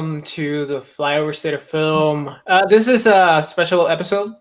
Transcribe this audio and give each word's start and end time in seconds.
welcome 0.00 0.22
to 0.22 0.64
the 0.64 0.78
Flyover 0.78 1.36
State 1.36 1.52
of 1.52 1.62
Film. 1.62 2.34
Uh, 2.46 2.64
this 2.64 2.88
is 2.88 3.06
a 3.06 3.42
special 3.42 3.86
episode. 3.86 4.32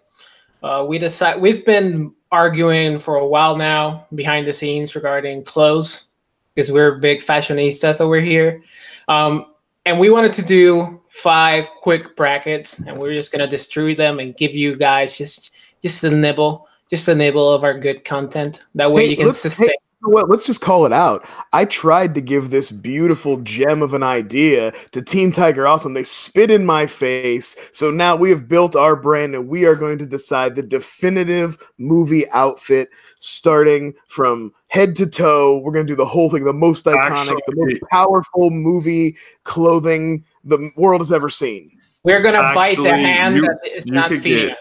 Uh, 0.64 0.86
we 0.88 0.98
decide 0.98 1.42
we've 1.42 1.66
been 1.66 2.14
arguing 2.32 2.98
for 2.98 3.18
a 3.18 3.28
while 3.28 3.58
now 3.58 4.08
behind 4.16 4.48
the 4.48 4.54
scenes 4.54 4.96
regarding 4.96 5.44
clothes 5.44 6.12
because 6.56 6.72
we're 6.72 7.00
big 7.00 7.20
fashionistas 7.20 8.00
over 8.00 8.22
here, 8.22 8.64
um, 9.10 9.48
and 9.86 10.00
we 10.00 10.10
wanted 10.10 10.32
to 10.32 10.44
do 10.44 11.02
five 11.10 11.70
quick 11.70 12.16
brackets, 12.16 12.80
and 12.80 12.98
we're 12.98 13.14
just 13.14 13.34
gonna 13.34 13.46
distribute 13.46 13.98
them 13.98 14.20
and 14.20 14.38
give 14.38 14.56
you 14.56 14.78
guys 14.78 15.18
just 15.18 15.52
just 15.84 16.02
a 16.06 16.10
nibble, 16.10 16.70
just 16.90 17.06
a 17.10 17.16
nibble 17.16 17.52
of 17.52 17.66
our 17.66 17.78
good 17.78 18.06
content. 18.06 18.64
That 18.76 18.94
way 18.94 19.08
Hey, 19.08 19.12
you 19.12 19.18
can 19.18 19.26
hey, 19.26 19.32
sustain. 19.34 19.68
You 19.68 19.89
know 20.02 20.10
what? 20.10 20.30
Let's 20.30 20.46
just 20.46 20.62
call 20.62 20.86
it 20.86 20.94
out. 20.94 21.26
I 21.54 21.66
tried 21.66 22.16
to 22.16 22.22
give 22.22 22.50
this 22.50 22.72
beautiful 22.72 23.38
gem 23.42 23.82
of 23.82 23.94
an 23.94 24.04
idea 24.04 24.72
to 24.92 25.02
Team 25.02 25.32
Tiger 25.32 25.68
Awesome. 25.68 25.94
They 25.94 26.04
spit 26.04 26.50
in 26.52 26.66
my 26.66 26.86
face. 26.86 27.56
So 27.72 27.92
now 27.92 28.16
we 28.16 28.30
have 28.30 28.48
built 28.48 28.76
our 28.76 28.96
brand 28.96 29.36
and 29.36 29.48
we 29.48 29.66
are 29.66 29.76
going 29.76 29.98
to 29.98 30.06
decide 30.06 30.56
the 30.56 30.64
definitive 30.64 31.58
movie 31.78 32.24
outfit 32.34 32.90
starting 33.18 33.94
from 34.08 34.54
head 34.68 34.96
to 34.96 35.08
toe. 35.08 35.58
We're 35.60 35.74
going 35.74 35.88
to 35.88 35.92
do 35.92 35.98
the 35.98 36.06
whole 36.06 36.30
thing, 36.30 36.44
the 36.46 36.54
most 36.54 36.86
iconic, 36.86 37.38
the 37.48 37.56
most 37.56 37.82
powerful 37.92 38.50
movie 38.52 39.18
clothing 39.44 40.24
the 40.44 40.72
world 40.76 41.02
has 41.02 41.12
ever 41.12 41.30
seen. 41.30 41.72
We're 42.04 42.22
gonna 42.22 42.54
bite 42.56 42.78
the 42.78 42.96
hand 42.96 43.36
you- 43.36 43.42
that 43.42 43.60
is 43.76 43.86
not 43.86 44.10
feeding 44.10 44.48
get- 44.48 44.58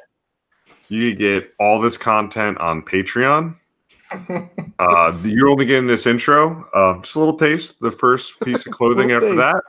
You 0.89 1.11
could 1.11 1.19
get 1.19 1.50
all 1.61 1.81
this 1.81 1.97
content 1.97 2.59
on 2.59 2.83
Patreon. 2.83 3.55
uh, 4.78 5.19
you're 5.25 5.48
only 5.48 5.64
getting 5.64 5.87
this 5.87 6.06
intro, 6.06 6.67
uh, 6.75 7.01
just 7.01 7.17
a 7.17 7.19
little 7.19 7.37
taste. 7.37 7.81
The 7.81 7.91
first 7.91 8.39
piece 8.41 8.67
of 8.67 8.73
clothing 8.75 9.12
after 9.12 9.28
taste. 9.28 9.39
that. 9.39 9.62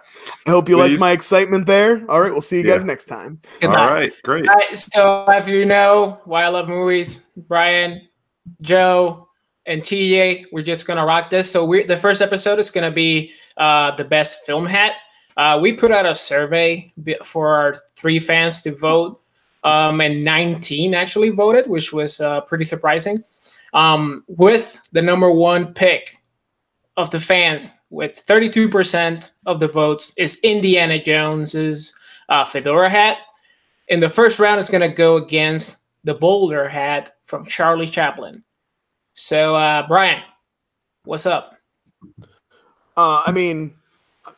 I 0.47 0.51
hope 0.51 0.69
you 0.69 0.77
like 0.77 0.97
my 0.99 1.11
excitement 1.11 1.65
there. 1.65 2.05
All 2.09 2.21
right, 2.21 2.31
we'll 2.31 2.41
see 2.41 2.57
you 2.59 2.63
Yeah. 2.67 2.73
guys 2.75 2.85
next 2.85 3.05
time. 3.05 3.39
Good 3.59 3.69
All 3.71 4.07
great. 4.23 4.47
All 4.47 4.55
right, 4.55 4.77
so 4.77 5.25
if 5.29 5.47
you 5.47 5.65
know 5.65 6.19
why 6.25 6.43
I 6.43 6.47
love 6.49 6.67
movies, 6.69 7.19
Brian, 7.35 8.07
Joe, 8.61 9.27
and 9.65 9.81
TJ, 9.81 10.45
we're 10.51 10.63
just 10.63 10.85
gonna 10.87 11.05
rock 11.05 11.29
this. 11.29 11.51
So 11.51 11.65
we 11.65 11.83
the 11.83 11.97
first 11.97 12.21
episode 12.21 12.59
is 12.59 12.69
gonna 12.71 12.91
be 12.91 13.31
uh, 13.57 13.95
the 13.95 14.03
best 14.05 14.45
film 14.45 14.65
hat. 14.65 14.93
Uh, 15.37 15.59
we 15.61 15.73
put 15.73 15.91
out 15.91 16.05
a 16.05 16.15
survey 16.15 16.91
for 17.23 17.49
our 17.53 17.75
three 17.95 18.19
fans 18.19 18.61
to 18.63 18.75
vote, 18.75 19.21
um, 19.63 20.01
and 20.01 20.23
19 20.23 20.93
actually 20.93 21.29
voted, 21.29 21.67
which 21.69 21.93
was 21.93 22.19
uh, 22.19 22.41
pretty 22.41 22.65
surprising. 22.65 23.23
Um, 23.73 24.23
with 24.27 24.79
the 24.91 25.01
number 25.01 25.31
one 25.31 25.73
pick 25.73 26.17
of 26.97 27.11
the 27.11 27.19
fans, 27.19 27.71
with 27.89 28.23
32% 28.27 29.31
of 29.45 29.59
the 29.59 29.67
votes, 29.67 30.13
is 30.17 30.39
Indiana 30.43 31.01
Jones's 31.03 31.93
uh, 32.29 32.45
fedora 32.45 32.89
hat 32.89 33.19
in 33.87 33.99
the 33.99 34.09
first 34.09 34.39
round 34.39 34.59
it's 34.59 34.69
going 34.69 34.87
to 34.87 34.95
go 34.95 35.17
against 35.17 35.77
the 36.03 36.13
boulder 36.13 36.69
hat 36.69 37.13
from 37.23 37.45
charlie 37.45 37.87
chaplin 37.87 38.43
so 39.15 39.55
uh 39.55 39.85
brian 39.87 40.21
what's 41.05 41.25
up 41.25 41.57
Uh, 42.97 43.23
I 43.25 43.31
mean, 43.31 43.73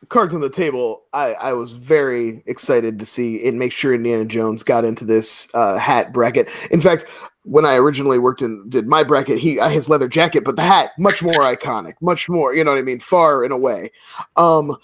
cards 0.10 0.34
on 0.34 0.42
the 0.42 0.50
table. 0.50 1.04
I, 1.14 1.34
I 1.34 1.54
was 1.54 1.74
very 1.74 2.44
excited 2.46 3.00
to 3.00 3.06
see 3.06 3.46
and 3.48 3.58
make 3.58 3.72
sure 3.72 3.94
Indiana 3.94 4.26
Jones 4.26 4.64
got 4.64 4.86
into 4.86 5.04
this 5.04 5.48
uh, 5.56 5.78
hat 5.78 6.14
bracket. 6.14 6.50
In 6.70 6.80
fact, 6.80 7.06
when 7.44 7.66
I 7.66 7.76
originally 7.76 8.20
worked 8.20 8.42
in 8.42 8.68
did 8.70 8.88
my 8.88 9.04
bracket, 9.04 9.40
he 9.40 9.60
his 9.70 9.90
leather 9.90 10.08
jacket, 10.08 10.44
but 10.44 10.56
the 10.56 10.62
hat 10.62 10.92
much 10.98 11.24
more 11.24 11.40
iconic, 11.40 11.94
much 12.02 12.30
more. 12.30 12.54
You 12.54 12.64
know 12.64 12.72
what 12.72 12.80
I 12.80 12.84
mean? 12.84 13.00
Far 13.00 13.44
and 13.44 13.54
away. 13.54 13.92
Um, 14.36 14.78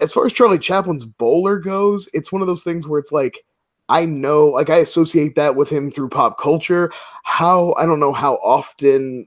as 0.00 0.12
far 0.12 0.26
as 0.26 0.32
Charlie 0.32 0.58
Chaplin's 0.58 1.04
bowler 1.04 1.58
goes, 1.58 2.08
it's 2.12 2.32
one 2.32 2.40
of 2.40 2.48
those 2.48 2.64
things 2.64 2.86
where 2.86 3.00
it's 3.00 3.12
like. 3.12 3.44
I 3.88 4.06
know, 4.06 4.46
like, 4.46 4.70
I 4.70 4.76
associate 4.76 5.34
that 5.34 5.54
with 5.56 5.68
him 5.68 5.90
through 5.90 6.08
pop 6.08 6.38
culture. 6.38 6.90
How 7.24 7.74
I 7.74 7.84
don't 7.84 8.00
know 8.00 8.12
how 8.12 8.36
often 8.36 9.26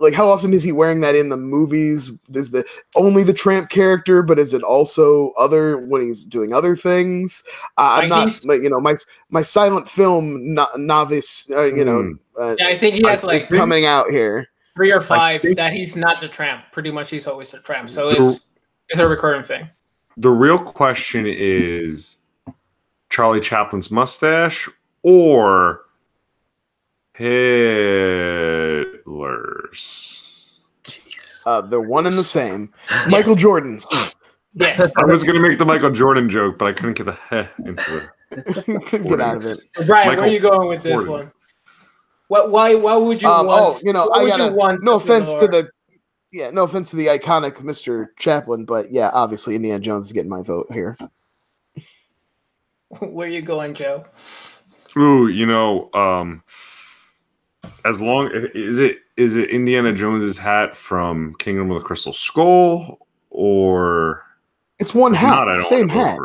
like 0.00 0.14
how 0.14 0.28
often 0.28 0.52
is 0.52 0.62
he 0.62 0.72
wearing 0.72 1.00
that 1.00 1.14
in 1.14 1.28
the 1.28 1.36
movies? 1.36 2.10
Is 2.32 2.50
the 2.50 2.64
only 2.96 3.22
the 3.22 3.32
tramp 3.32 3.70
character 3.70 4.22
but 4.22 4.38
is 4.38 4.52
it 4.52 4.62
also 4.62 5.30
other 5.38 5.78
when 5.78 6.02
he's 6.02 6.24
doing 6.24 6.52
other 6.52 6.74
things? 6.76 7.44
Uh, 7.78 8.00
i'm 8.02 8.08
not 8.08 8.28
like 8.44 8.62
you 8.62 8.70
know 8.70 8.80
my 8.80 8.94
my 9.30 9.42
silent 9.42 9.88
film 9.88 10.54
no, 10.54 10.66
novice 10.76 11.48
uh, 11.50 11.64
you 11.64 11.84
know 11.84 12.14
uh, 12.40 12.56
yeah, 12.58 12.68
i 12.68 12.76
think 12.76 12.96
he 12.96 13.06
has 13.06 13.20
is 13.20 13.24
like 13.24 13.48
coming 13.48 13.86
out 13.86 14.10
here. 14.10 14.48
three 14.76 14.90
or 14.92 15.00
five 15.00 15.42
think- 15.42 15.56
that 15.56 15.72
he's 15.72 15.96
not 15.96 16.20
the 16.20 16.28
tramp. 16.28 16.64
Pretty 16.72 16.90
much 16.90 17.10
he's 17.10 17.26
always 17.26 17.54
a 17.54 17.60
tramp 17.60 17.88
so 17.88 18.10
The- 18.10 18.16
it's 18.16 18.48
it's 18.88 18.98
a 18.98 19.08
recurring 19.08 19.42
thing. 19.44 19.68
The 20.16 20.30
real 20.30 20.58
question 20.58 21.24
is 21.26 22.18
Charlie 23.10 23.40
Chaplin's 23.40 23.90
mustache 23.90 24.68
or 25.02 25.83
Hitler's. 27.14 28.90
uh 31.46 31.60
they're 31.62 31.80
one 31.80 32.06
and 32.06 32.16
the 32.16 32.24
same. 32.24 32.72
Michael 33.08 33.36
jordan's. 33.36 33.86
Yes. 34.54 34.92
I 34.98 35.04
was 35.04 35.24
gonna 35.24 35.40
make 35.40 35.58
the 35.58 35.64
Michael 35.64 35.90
Jordan 35.90 36.28
joke, 36.28 36.58
but 36.58 36.66
I 36.66 36.72
couldn't 36.72 36.94
get 36.94 37.06
the 37.06 37.12
heh 37.12 37.46
into 37.64 38.08
couldn't 38.30 39.02
get 39.08 39.20
out 39.20 39.36
of 39.36 39.44
it. 39.44 39.58
so 39.74 39.84
brian 39.84 40.08
where 40.08 40.20
are 40.20 40.26
you 40.26 40.40
going 40.40 40.68
with 40.68 40.82
this 40.82 40.92
Jordan. 40.92 41.12
one? 41.12 41.32
What 42.28 42.50
why 42.50 42.74
why 42.74 42.96
would 42.96 43.22
you 43.22 43.28
um, 43.28 43.46
want 43.46 43.74
oh 43.76 43.80
you 43.84 43.92
know 43.92 44.10
i 44.12 44.26
gotta 44.26 44.46
you 44.46 44.54
want 44.54 44.82
no 44.82 44.94
offense 44.94 45.32
to 45.34 45.46
the 45.46 45.68
yeah 46.32 46.50
no 46.50 46.64
offense 46.64 46.90
to 46.90 46.96
the 46.96 47.06
iconic 47.06 47.56
mr 47.58 48.08
chaplin 48.18 48.64
but 48.64 48.90
yeah 48.90 49.10
obviously 49.12 49.54
indiana 49.54 49.78
jones 49.78 50.06
is 50.06 50.12
getting 50.12 50.30
my 50.30 50.42
vote 50.42 50.66
here. 50.72 50.96
Where 53.00 53.26
are 53.26 53.30
you 53.30 53.42
going 53.42 53.74
joe? 53.74 54.04
Ooh, 54.96 55.26
you 55.26 55.46
know, 55.46 55.90
um, 55.92 56.42
as 57.84 58.00
long 58.00 58.30
is 58.54 58.78
it 58.78 58.98
is 59.16 59.36
it 59.36 59.50
Indiana 59.50 59.92
Jones's 59.92 60.36
hat 60.38 60.74
from 60.74 61.34
Kingdom 61.38 61.70
of 61.70 61.80
the 61.80 61.86
Crystal 61.86 62.12
Skull 62.12 62.98
or 63.30 64.22
it's 64.78 64.94
one 64.94 65.14
hat 65.14 65.46
not? 65.46 65.58
same 65.60 65.88
hat. 65.88 66.18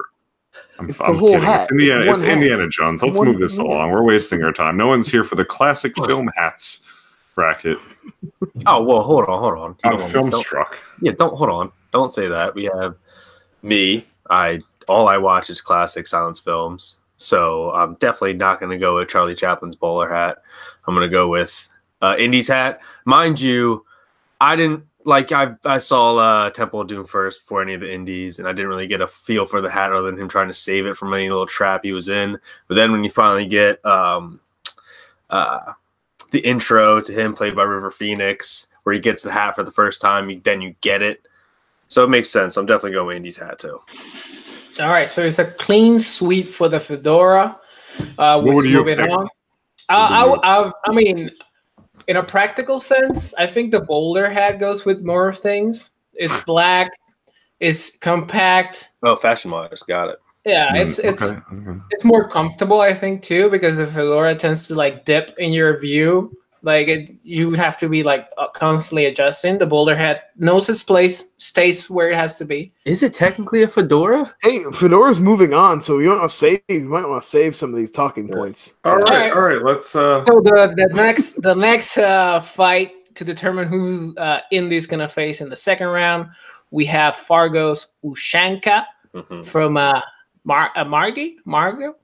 I'm, 0.80 0.90
It's 0.90 1.00
the 1.00 1.06
I'm 1.06 1.18
whole 1.18 1.30
kidding. 1.30 1.44
hat. 1.44 1.62
It's 1.64 1.72
Indiana. 1.72 2.02
It's 2.06 2.10
It's, 2.16 2.22
one 2.24 2.30
hat. 2.30 2.38
Indiana 2.38 2.70
Jones. 2.70 3.04
Let's 3.04 3.18
One- 3.18 3.28
move 3.28 3.40
this 3.40 3.58
along. 3.58 3.92
We're 3.92 4.04
wasting 4.04 4.44
our 4.44 4.52
time. 4.54 4.78
No 4.78 4.88
one's 4.88 5.10
here 5.10 5.24
for 5.24 5.36
the 5.36 5.44
classic 5.46 5.94
film 6.06 6.30
hats 6.38 6.86
bracket. 7.36 7.78
Oh 8.66 8.84
well, 8.84 9.02
hold 9.02 9.26
on, 9.26 9.40
hold 9.40 9.58
on. 9.58 9.76
I'm 9.84 9.98
don't- 9.98 10.10
film 10.12 10.30
don't- 10.30 10.40
struck. 10.42 10.78
Yeah, 11.02 11.12
don't 11.14 11.36
hold 11.36 11.50
on. 11.50 11.72
Don't 11.92 12.14
say 12.14 12.28
that. 12.28 12.56
We 12.56 12.66
have 12.66 12.96
me. 13.62 14.06
I 14.30 14.62
all 14.88 15.08
I 15.08 15.18
watch 15.18 15.50
is 15.50 15.60
classic 15.62 16.08
silence 16.08 16.40
films. 16.40 16.99
So 17.20 17.72
I'm 17.72 17.96
definitely 17.96 18.34
not 18.34 18.62
going 18.62 18.72
to 18.72 18.78
go 18.78 18.96
with 18.96 19.10
Charlie 19.10 19.36
Chaplin's 19.36 19.76
bowler 19.76 20.10
hat. 20.10 20.38
I'm 20.88 20.96
going 20.96 21.08
to 21.08 21.14
go 21.14 21.28
with 21.28 21.70
uh, 22.02 22.16
Indy's 22.18 22.48
hat. 22.48 22.80
Mind 23.04 23.42
you, 23.42 23.86
I 24.40 24.56
didn't 24.56 24.86
like. 25.04 25.34
I 25.34 25.54
I 25.66 25.80
saw 25.80 26.18
uh, 26.18 26.50
Temple 26.50 26.80
of 26.80 26.88
Doom 26.88 27.06
first 27.06 27.42
before 27.42 27.62
any 27.62 27.74
of 27.74 27.82
the 27.82 27.94
Indies, 27.94 28.40
and 28.40 28.48
I 28.48 28.54
didn't 28.54 28.70
really 28.70 28.88
get 28.88 29.02
a 29.02 29.08
feel 29.08 29.46
for 29.46 29.60
the 29.60 29.70
hat 29.70 29.92
other 29.92 30.10
than 30.10 30.20
him 30.20 30.30
trying 30.30 30.48
to 30.48 30.54
save 30.54 30.86
it 30.86 30.96
from 30.96 31.14
any 31.14 31.30
little 31.30 31.46
trap 31.46 31.82
he 31.84 31.92
was 31.92 32.08
in. 32.08 32.40
But 32.70 32.76
then 32.76 32.94
when 32.94 33.04
you 33.04 33.10
finally 33.10 33.46
get 33.46 33.86
um, 33.86 34.40
uh, 35.30 35.74
the 36.32 36.40
intro 36.40 37.02
to 37.02 37.14
him 37.14 37.34
played 37.34 37.54
by 37.54 37.64
River 37.64 37.92
Phoenix, 37.92 38.68
where 38.84 38.94
he 38.94 39.00
gets 39.00 39.24
the 39.24 39.32
hat 39.32 39.56
for 39.56 39.64
the 39.64 39.72
first 39.72 40.00
time, 40.00 40.30
you, 40.30 40.40
then 40.40 40.62
you 40.62 40.74
get 40.80 41.02
it. 41.02 41.28
So 41.90 42.06
it 42.06 42.10
makes 42.10 42.30
sense. 42.30 42.56
I'm 42.56 42.66
definitely 42.66 42.94
going 42.94 43.08
with 43.08 43.18
Indy's 43.18 43.38
hat 43.38 43.60
too. 43.60 43.82
All 44.80 44.90
right, 44.90 45.10
so 45.10 45.24
it's 45.26 45.40
a 45.40 45.46
clean 45.46 46.00
sweep 46.00 46.52
for 46.52 46.70
the 46.70 46.80
fedora. 46.80 47.60
Uh, 48.18 48.42
we're 48.44 48.56
would 48.56 48.66
you 48.66 48.84
pick? 48.86 49.00
on. 49.00 49.26
Uh, 49.26 49.28
I, 49.90 50.38
I, 50.44 50.72
I 50.86 50.92
mean, 50.94 51.32
in 52.08 52.18
a 52.18 52.24
practical 52.24 52.80
sense, 52.80 53.34
I 53.38 53.46
think 53.46 53.72
the 53.72 53.82
boulder 53.82 54.30
hat 54.30 54.60
goes 54.60 54.86
with 54.86 55.02
more 55.04 55.34
things. 55.34 55.92
It's 56.14 56.44
black, 56.46 56.92
it's 57.60 57.98
compact. 57.98 58.90
Oh, 59.04 59.16
fashion 59.16 59.52
wise, 59.52 59.84
got 59.84 60.10
it. 60.10 60.20
Yeah, 60.46 60.74
Mm, 60.74 60.82
it's 60.86 61.00
it's 61.00 61.24
okay, 61.32 61.42
okay. 61.54 61.80
it's 61.92 62.06
more 62.06 62.30
comfortable, 62.30 62.80
I 62.80 62.94
think, 62.94 63.22
too, 63.22 63.50
because 63.50 63.78
the 63.78 63.86
fedora 63.86 64.36
tends 64.36 64.68
to 64.68 64.76
like 64.76 65.04
dip 65.04 65.38
in 65.38 65.52
your 65.52 65.78
view. 65.80 66.32
Like 66.62 66.88
it, 66.90 67.16
you 67.24 67.52
have 67.52 67.78
to 67.78 67.88
be 67.88 68.04
like 68.04 68.28
uh, 68.38 68.48
constantly 68.50 69.06
adjusting. 69.06 69.58
The 69.60 69.66
boulder 69.66 69.96
hat 69.96 70.32
knows 70.36 70.70
its 70.70 70.84
place, 70.84 71.30
stays 71.38 71.90
where 71.90 72.10
it 72.12 72.16
has 72.18 72.38
to 72.38 72.46
be. 72.46 72.74
Is 72.86 73.02
it 73.02 73.14
technically 73.14 73.64
a 73.64 73.68
fedora? 73.68 74.36
Hey, 74.42 74.60
Fedora's 74.74 75.22
moving 75.22 75.54
on, 75.54 75.80
so 75.80 76.00
you 76.00 76.10
might 76.10 76.18
want 76.20 76.30
to 76.32 76.36
save. 76.36 76.62
You 76.68 76.82
might 76.82 77.08
want 77.08 77.22
to 77.24 77.28
save 77.28 77.56
some 77.56 77.70
of 77.72 77.78
these 77.78 77.92
talking 77.92 78.28
points. 78.28 78.76
All 78.84 78.98
right, 78.98 79.04
Alright. 79.04 79.32
all 79.34 79.42
right. 79.42 79.62
Let's. 79.64 79.96
uh 79.96 80.26
So 80.26 80.42
the 80.42 80.74
the 80.76 80.90
next 80.94 81.42
the 81.42 81.54
next 81.54 81.98
uh, 81.98 82.42
fight 82.42 82.92
to 83.16 83.24
determine 83.24 83.68
who 83.68 84.14
uh, 84.18 84.42
Indy's 84.52 84.86
gonna 84.86 85.08
face 85.10 85.40
in 85.42 85.50
the 85.50 85.56
second 85.56 85.88
round, 85.88 86.28
we 86.72 86.86
have 86.86 87.16
Fargo's 87.16 87.88
Ushanka 88.04 88.86
Mhm. 89.16 89.46
from 89.46 89.76
uh, 89.78 90.02
Mar 90.44 90.72
uh, 90.76 90.84
Margie 90.86 91.38
Margo 91.46 91.96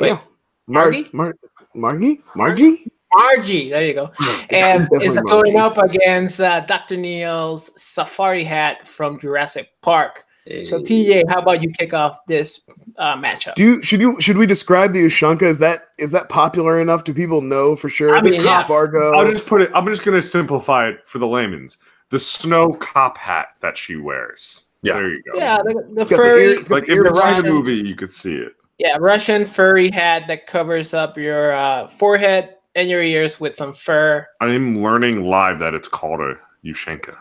Yeah, 0.00 0.18
Mar- 0.66 0.84
Margie? 0.90 1.08
Mar- 1.12 1.34
Margie, 1.74 2.20
Margie. 2.34 2.62
Margie. 2.70 2.92
RG, 3.14 3.70
there 3.70 3.84
you 3.84 3.94
go. 3.94 4.10
And 4.50 4.82
Definitely 4.84 5.06
is 5.06 5.18
going 5.20 5.56
up 5.56 5.78
against 5.78 6.40
uh, 6.40 6.60
Dr. 6.60 6.96
Neil's 6.96 7.70
safari 7.76 8.44
hat 8.44 8.86
from 8.88 9.18
Jurassic 9.18 9.70
Park. 9.82 10.24
So 10.64 10.80
TJ, 10.82 11.22
how 11.28 11.40
about 11.40 11.62
you 11.62 11.70
kick 11.70 11.94
off 11.94 12.18
this 12.26 12.62
uh, 12.98 13.14
matchup? 13.16 13.54
Do 13.54 13.62
you, 13.62 13.82
should 13.82 14.00
you 14.00 14.20
should 14.20 14.36
we 14.36 14.44
describe 14.44 14.92
the 14.92 14.98
Ushanka? 15.04 15.42
Is 15.42 15.58
that 15.60 15.90
is 15.98 16.10
that 16.10 16.28
popular 16.28 16.80
enough? 16.80 17.04
Do 17.04 17.14
people 17.14 17.40
know 17.42 17.76
for 17.76 17.88
sure? 17.88 18.16
I 18.16 18.20
mean, 18.22 18.42
yeah. 18.42 18.64
Fargo. 18.64 19.12
I'll 19.12 19.28
just 19.30 19.46
put 19.46 19.62
it. 19.62 19.70
I'm 19.72 19.86
just 19.86 20.04
gonna 20.04 20.20
simplify 20.20 20.88
it 20.88 21.06
for 21.06 21.18
the 21.20 21.28
layman's. 21.28 21.78
The 22.08 22.18
snow 22.18 22.72
cop 22.74 23.16
hat 23.18 23.48
that 23.60 23.78
she 23.78 23.94
wears. 23.96 24.64
Yeah. 24.82 24.94
There 24.94 25.10
you 25.10 25.22
go. 25.22 25.38
yeah, 25.38 25.58
the, 25.62 25.74
the 25.94 26.00
It's 26.00 26.10
the 26.10 26.16
furry, 26.16 26.42
ear- 26.42 26.56
Like 26.58 26.66
the 26.68 26.76
if 26.76 26.88
ear 26.88 27.04
it's 27.04 27.10
in 27.10 27.14
the 27.14 27.20
Russians. 27.20 27.70
movie, 27.70 27.88
you 27.88 27.94
could 27.94 28.10
see 28.10 28.34
it. 28.34 28.56
yeah, 28.78 28.96
Russian 28.98 29.46
furry 29.46 29.92
hat 29.92 30.24
that 30.26 30.48
covers 30.48 30.92
up 30.92 31.16
your 31.16 31.52
uh, 31.52 31.86
forehead 31.86 32.56
and 32.74 32.88
your 32.88 33.02
ears 33.02 33.40
with 33.40 33.54
some 33.56 33.72
fur. 33.72 34.26
I'm 34.40 34.78
learning 34.82 35.24
live 35.24 35.58
that 35.58 35.74
it's 35.74 35.88
called 35.88 36.20
a 36.20 36.34
Yushenka. 36.64 37.16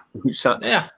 Yeah, 0.63 0.89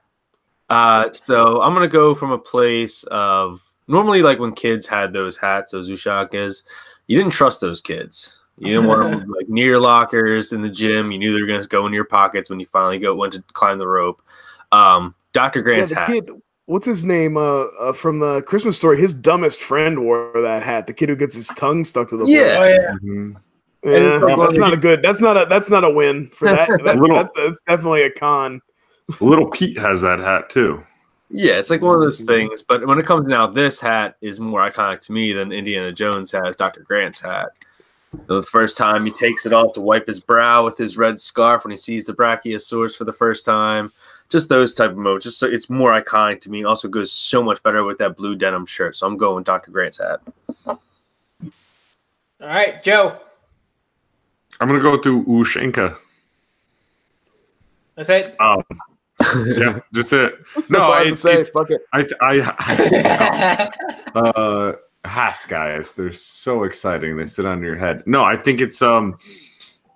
Uh, 0.70 1.12
so 1.12 1.60
I'm 1.62 1.74
gonna 1.74 1.88
go 1.88 2.14
from 2.14 2.30
a 2.30 2.38
place 2.38 3.04
of 3.04 3.60
normally 3.88 4.22
like 4.22 4.38
when 4.38 4.52
kids 4.52 4.86
had 4.86 5.12
those 5.12 5.36
hats, 5.36 5.72
those 5.72 5.88
ushakas, 5.88 6.62
you 7.06 7.16
didn't 7.18 7.32
trust 7.32 7.60
those 7.60 7.80
kids. 7.80 8.38
You 8.58 8.68
didn't 8.68 8.86
want 8.86 9.10
them 9.20 9.28
like 9.36 9.48
near 9.48 9.66
your 9.66 9.80
lockers 9.80 10.52
in 10.52 10.62
the 10.62 10.68
gym. 10.70 11.10
You 11.10 11.18
knew 11.18 11.34
they 11.34 11.40
were 11.40 11.46
gonna 11.46 11.66
go 11.66 11.86
in 11.86 11.92
your 11.92 12.04
pockets 12.04 12.48
when 12.50 12.60
you 12.60 12.66
finally 12.66 12.98
go 12.98 13.14
went 13.14 13.32
to 13.34 13.42
climb 13.52 13.78
the 13.78 13.88
rope. 13.88 14.22
Um, 14.72 15.14
Dr. 15.32 15.58
Yeah, 15.60 15.62
Grant's 15.64 15.92
the 15.92 15.98
hat. 16.00 16.06
kid. 16.08 16.30
What's 16.66 16.86
his 16.86 17.04
name? 17.04 17.36
Uh, 17.36 17.64
uh, 17.80 17.92
from 17.92 18.20
the 18.20 18.40
Christmas 18.42 18.78
story. 18.78 18.98
His 18.98 19.12
dumbest 19.12 19.60
friend 19.60 20.02
wore 20.02 20.32
that 20.34 20.62
hat. 20.62 20.86
The 20.86 20.94
kid 20.94 21.08
who 21.10 21.16
gets 21.16 21.34
his 21.34 21.48
tongue 21.48 21.84
stuck 21.84 22.08
to 22.08 22.16
the 22.16 22.24
Yeah. 22.26 22.56
oh 22.58 22.64
yeah. 22.64 22.94
Mhm. 23.02 23.36
Yeah, 23.84 24.14
And 24.26 24.40
that's 24.40 24.56
not 24.56 24.72
a 24.72 24.76
good. 24.76 25.02
That's 25.02 25.20
not 25.20 25.36
a. 25.36 25.46
That's 25.46 25.70
not 25.70 25.84
a 25.84 25.90
win 25.90 26.28
for 26.30 26.46
that. 26.46 26.68
that 26.84 26.96
Little- 26.98 27.16
that's, 27.16 27.34
that's 27.34 27.60
definitely 27.68 28.02
a 28.02 28.10
con. 28.10 28.62
Little 29.20 29.50
Pete 29.50 29.78
has 29.78 30.00
that 30.00 30.18
hat 30.20 30.48
too. 30.48 30.82
Yeah, 31.30 31.54
it's 31.54 31.70
like 31.70 31.82
one 31.82 31.96
of 31.96 32.00
those 32.00 32.20
things. 32.20 32.62
But 32.62 32.86
when 32.86 32.98
it 32.98 33.06
comes 33.06 33.26
now, 33.26 33.46
this 33.46 33.80
hat 33.80 34.16
is 34.20 34.40
more 34.40 34.70
iconic 34.70 35.00
to 35.00 35.12
me 35.12 35.32
than 35.32 35.52
Indiana 35.52 35.92
Jones 35.92 36.30
has 36.32 36.54
Dr. 36.54 36.82
Grant's 36.82 37.20
hat. 37.20 37.48
The 38.26 38.42
first 38.44 38.76
time 38.76 39.04
he 39.04 39.10
takes 39.10 39.44
it 39.44 39.52
off 39.52 39.72
to 39.72 39.80
wipe 39.80 40.06
his 40.06 40.20
brow 40.20 40.64
with 40.64 40.78
his 40.78 40.96
red 40.96 41.20
scarf 41.20 41.64
when 41.64 41.72
he 41.72 41.76
sees 41.76 42.04
the 42.04 42.14
Brachiosaurus 42.14 42.96
for 42.96 43.04
the 43.04 43.12
first 43.12 43.44
time. 43.44 43.92
Just 44.28 44.48
those 44.48 44.74
type 44.74 44.90
of 44.90 44.96
moments. 44.96 45.24
Just 45.24 45.38
so 45.38 45.46
it's 45.46 45.68
more 45.68 46.00
iconic 46.00 46.40
to 46.42 46.50
me. 46.50 46.60
It 46.60 46.66
also 46.66 46.88
goes 46.88 47.10
so 47.12 47.42
much 47.42 47.62
better 47.62 47.84
with 47.84 47.98
that 47.98 48.16
blue 48.16 48.36
denim 48.36 48.64
shirt. 48.64 48.96
So 48.96 49.06
I'm 49.06 49.16
going 49.16 49.36
with 49.36 49.44
Dr. 49.44 49.70
Grant's 49.70 49.98
hat. 49.98 50.20
All 50.66 50.78
right, 52.40 52.82
Joe. 52.82 53.18
I'm 54.60 54.68
gonna 54.68 54.80
go 54.80 54.96
to 54.96 55.24
Ushenka. 55.24 55.96
That's 57.96 58.08
it. 58.10 58.36
Um, 58.40 58.62
yeah, 59.46 59.80
just 59.94 60.12
it. 60.12 60.34
No, 60.68 60.88
I 60.88 61.04
have 61.04 61.08
it's, 61.08 61.22
say. 61.22 61.34
it's 61.34 61.50
Fuck 61.50 61.70
it. 61.70 61.82
I, 61.92 62.08
I, 62.20 63.70
uh 64.14 64.72
hats 65.04 65.44
guys 65.44 65.92
they're 65.92 66.12
so 66.12 66.64
exciting 66.64 67.16
they 67.16 67.26
sit 67.26 67.44
on 67.44 67.62
your 67.62 67.76
head 67.76 68.02
no 68.06 68.24
i 68.24 68.36
think 68.36 68.60
it's 68.60 68.80
um 68.80 69.16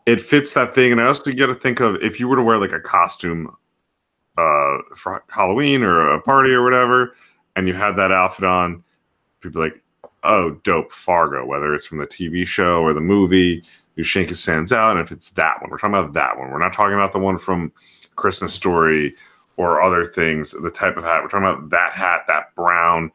it 0.05 0.21
fits 0.21 0.53
that 0.53 0.75
thing 0.75 0.93
and 0.93 1.01
i 1.01 1.07
also 1.07 1.33
get 1.33 1.47
to 1.47 1.55
think 1.55 1.81
of 1.81 1.97
if 2.03 2.21
you 2.21 2.29
were 2.29 2.37
to 2.37 2.43
wear 2.43 2.59
like 2.59 2.73
a 2.73 2.81
costume 2.81 3.55
uh 4.37 4.77
for 4.95 5.25
halloween 5.31 5.83
or 5.83 6.11
a 6.11 6.21
party 6.21 6.51
or 6.51 6.63
whatever 6.63 7.13
and 7.57 7.67
you 7.67 7.73
had 7.73 7.93
that 7.93 8.13
outfit 8.13 8.45
on 8.45 8.85
people 9.41 9.63
like 9.63 9.83
oh 10.25 10.51
dope 10.63 10.93
fargo 10.93 11.47
whether 11.47 11.75
it's 11.75 11.87
from 11.87 11.99
the 11.99 12.07
tv 12.07 12.47
show 12.47 12.83
or 12.83 12.93
the 12.93 13.01
movie 13.01 13.63
Ushanka 13.99 14.37
stands 14.37 14.73
out 14.73 14.93
and 14.93 15.01
if 15.01 15.13
it's 15.13 15.31
that 15.31 15.61
one 15.61 15.71
we're 15.71 15.79
talking 15.79 15.95
about 15.95 16.13
that 16.15 16.39
one 16.39 16.51
we're 16.51 16.59
not 16.59 16.73
talking 16.73 16.95
about 16.95 17.13
the 17.13 17.19
one 17.19 17.37
from 17.37 17.73
christmas 18.17 18.55
story 18.55 19.15
or 19.57 19.83
other 19.83 20.05
things 20.05 20.53
the 20.53 20.71
type 20.71 20.97
of 20.97 21.05
hat 21.05 21.23
we're 21.23 21.29
talking 21.29 21.47
about 21.47 21.71
that 21.71 21.93
hat 21.93 22.23
that 22.29 22.55
brown 22.55 23.11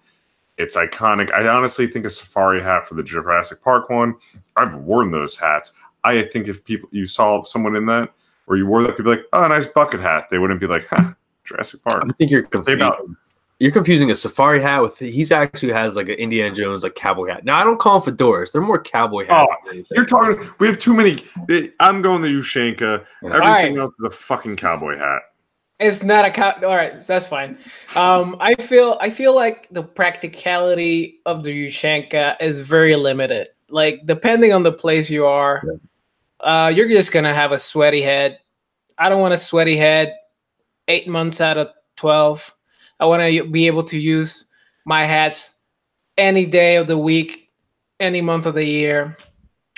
it's 0.57 0.75
iconic. 0.75 1.33
I 1.33 1.47
honestly 1.47 1.87
think 1.87 2.05
a 2.05 2.09
safari 2.09 2.61
hat 2.61 2.87
for 2.87 2.93
the 2.93 3.03
Jurassic 3.03 3.61
Park 3.63 3.89
one. 3.89 4.15
I've 4.55 4.75
worn 4.75 5.11
those 5.11 5.37
hats. 5.37 5.73
I 6.03 6.23
think 6.23 6.47
if 6.47 6.63
people 6.63 6.89
you 6.91 7.05
saw 7.05 7.43
someone 7.43 7.75
in 7.75 7.85
that 7.87 8.13
or 8.47 8.57
you 8.57 8.67
wore 8.67 8.83
that, 8.83 8.97
people 8.97 9.11
like, 9.11 9.25
oh, 9.33 9.47
nice 9.47 9.67
bucket 9.67 9.99
hat. 9.99 10.27
They 10.29 10.37
wouldn't 10.37 10.59
be 10.59 10.67
like, 10.67 10.85
huh, 10.87 11.13
Jurassic 11.43 11.83
Park. 11.83 12.03
I 12.07 12.11
think 12.13 12.29
you're 12.29 12.43
confusing. 12.43 12.81
about 12.81 12.99
You're 13.63 13.71
confusing 13.71 14.11
a 14.11 14.15
safari 14.15 14.61
hat 14.61 14.81
with 14.81 14.99
he's 14.99 15.31
actually 15.31 15.71
has 15.71 15.95
like 15.95 16.09
an 16.09 16.15
Indiana 16.15 16.53
Jones 16.53 16.83
like 16.83 16.95
cowboy 16.95 17.29
hat. 17.29 17.45
Now 17.45 17.61
I 17.61 17.63
don't 17.63 17.79
call 17.79 17.97
them 17.97 18.13
fedoras; 18.13 18.51
they're 18.51 18.61
more 18.61 18.77
cowboy 18.77 19.25
hats. 19.25 19.53
Oh, 19.67 19.83
you're 19.91 20.05
talking. 20.05 20.49
We 20.59 20.67
have 20.67 20.79
too 20.79 20.93
many. 20.93 21.15
I'm 21.79 22.01
going 22.01 22.21
the 22.21 22.27
Ushanka. 22.27 23.05
Everything 23.23 23.39
right. 23.39 23.77
else 23.77 23.95
is 24.01 24.05
a 24.05 24.09
fucking 24.09 24.57
cowboy 24.57 24.97
hat. 24.97 25.21
It's 25.79 26.03
not 26.03 26.25
a 26.25 26.29
cow. 26.29 26.55
All 26.61 26.75
right, 26.75 27.01
so 27.01 27.13
that's 27.13 27.25
fine. 27.25 27.57
Um, 27.95 28.35
I 28.41 28.55
feel 28.55 28.97
I 28.99 29.09
feel 29.09 29.33
like 29.33 29.69
the 29.71 29.81
practicality 29.81 31.21
of 31.25 31.41
the 31.43 31.67
Ushanka 31.67 32.35
is 32.41 32.59
very 32.59 32.97
limited. 32.97 33.47
Like 33.69 34.05
depending 34.05 34.51
on 34.51 34.63
the 34.63 34.73
place 34.73 35.09
you 35.09 35.25
are, 35.25 35.63
uh, 36.41 36.69
you're 36.75 36.89
just 36.89 37.13
gonna 37.13 37.33
have 37.33 37.53
a 37.53 37.59
sweaty 37.59 38.01
head. 38.01 38.39
I 38.97 39.07
don't 39.07 39.21
want 39.21 39.33
a 39.33 39.37
sweaty 39.37 39.77
head. 39.77 40.13
Eight 40.89 41.07
months 41.07 41.39
out 41.39 41.57
of 41.57 41.69
twelve, 41.95 42.53
I 43.03 43.05
want 43.05 43.21
to 43.21 43.43
be 43.43 43.67
able 43.67 43.83
to 43.83 43.99
use 43.99 44.45
my 44.85 45.03
hats 45.03 45.55
any 46.17 46.45
day 46.45 46.77
of 46.77 46.87
the 46.87 46.97
week, 46.97 47.49
any 47.99 48.21
month 48.21 48.45
of 48.45 48.55
the 48.55 48.63
year, 48.63 49.17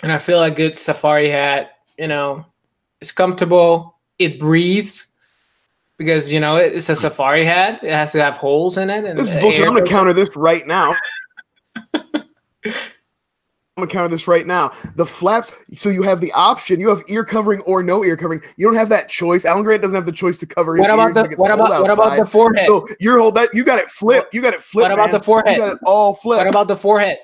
and 0.04 0.12
I 0.12 0.20
feel 0.20 0.44
a 0.44 0.52
good 0.52 0.78
safari 0.78 1.28
hat. 1.28 1.72
You 1.98 2.08
know, 2.08 2.46
it's 3.02 3.12
comfortable. 3.12 3.98
It 4.20 4.40
breathes 4.40 5.08
because 5.98 6.32
you 6.32 6.40
know 6.40 6.58
it's 6.58 6.88
a 6.88 6.94
hmm. 6.94 7.02
safari 7.02 7.46
hat. 7.46 7.84
It 7.84 7.94
has 7.94 8.12
to 8.12 8.22
have 8.22 8.38
holes 8.38 8.78
in 8.78 8.92
it. 8.92 9.06
And 9.06 9.18
This 9.18 9.34
is 9.34 9.42
bullshit. 9.42 9.68
I'm 9.68 9.74
gonna 9.74 9.88
counter 9.88 10.14
this 10.14 10.36
right 10.36 10.68
now. 10.68 10.94
I'm 13.78 13.82
gonna 13.84 13.92
counter 13.92 14.08
this 14.08 14.26
right 14.30 14.48
now. 14.48 14.72
The 14.96 15.06
flaps, 15.06 15.54
so 15.74 15.90
you 15.90 16.02
have 16.04 16.22
the 16.22 16.32
option. 16.32 16.80
You 16.80 16.88
have 16.88 17.04
ear 17.10 17.26
covering 17.26 17.60
or 17.62 17.84
no 17.84 18.06
ear 18.06 18.16
covering. 18.16 18.42
You 18.56 18.66
don't 18.66 18.76
have 18.76 18.88
that 18.88 19.10
choice. 19.10 19.44
Alan 19.44 19.64
Grant 19.64 19.82
doesn't 19.82 19.96
have 19.96 20.06
the 20.06 20.14
choice 20.14 20.38
to 20.38 20.46
cover 20.46 20.78
his 20.78 20.84
What 20.84 20.94
about 20.94 21.08
ears 21.08 21.16
the 21.16 21.24
if 21.26 21.32
it 21.34 21.40
what 21.40 21.52
about 21.52 21.82
what 21.82 21.92
about 21.92 22.18
the 22.18 22.26
forehead? 22.26 22.64
So 22.66 22.88
you're 23.02 23.20
hold 23.20 23.36
that 23.36 23.50
you 23.54 23.66
got 23.66 23.80
it 23.80 23.90
flipped. 23.92 24.34
You 24.34 24.42
got 24.42 24.54
it 24.54 24.62
flipped. 24.62 24.86
What 24.86 24.92
about 24.94 25.12
man. 25.12 25.20
the 25.20 25.26
forehead? 25.26 25.56
You 25.58 25.62
got 25.62 25.74
it 25.74 25.80
all 25.84 26.14
flipped. 26.14 26.46
what 26.46 26.48
about 26.48 26.70
the 26.70 26.78
forehead? 26.78 27.18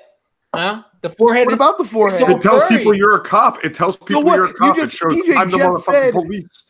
Huh? 0.54 0.82
The 1.00 1.08
forehead. 1.08 1.46
What 1.46 1.52
is- 1.54 1.56
about 1.56 1.78
the 1.78 1.84
forehead? 1.86 2.20
So 2.20 2.28
It 2.36 2.42
tells 2.42 2.62
furry. 2.64 2.76
people 2.76 2.94
you're 2.94 3.16
a 3.16 3.20
cop. 3.20 3.64
It 3.64 3.74
tells 3.74 3.96
people 3.96 4.22
what? 4.24 4.36
you're 4.36 4.44
a 4.44 4.48
You 4.48 4.54
cop. 4.54 4.76
just- 4.76 4.92
it 4.92 4.96
shows 4.98 5.12
TJ 5.22 5.34
I'm 5.34 5.48
the 5.48 5.56
just 5.56 5.88
motherfucking 5.88 5.90
said- 5.90 6.12
police. 6.12 6.64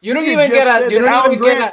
you 0.00 0.12
don't 0.12 0.24
even 0.26 0.50
get 0.50 0.66
a. 0.66 0.90
You 0.90 0.98
don't 0.98 1.08
Alan 1.08 1.32
even 1.34 1.44
get 1.44 1.56
Grant- 1.58 1.72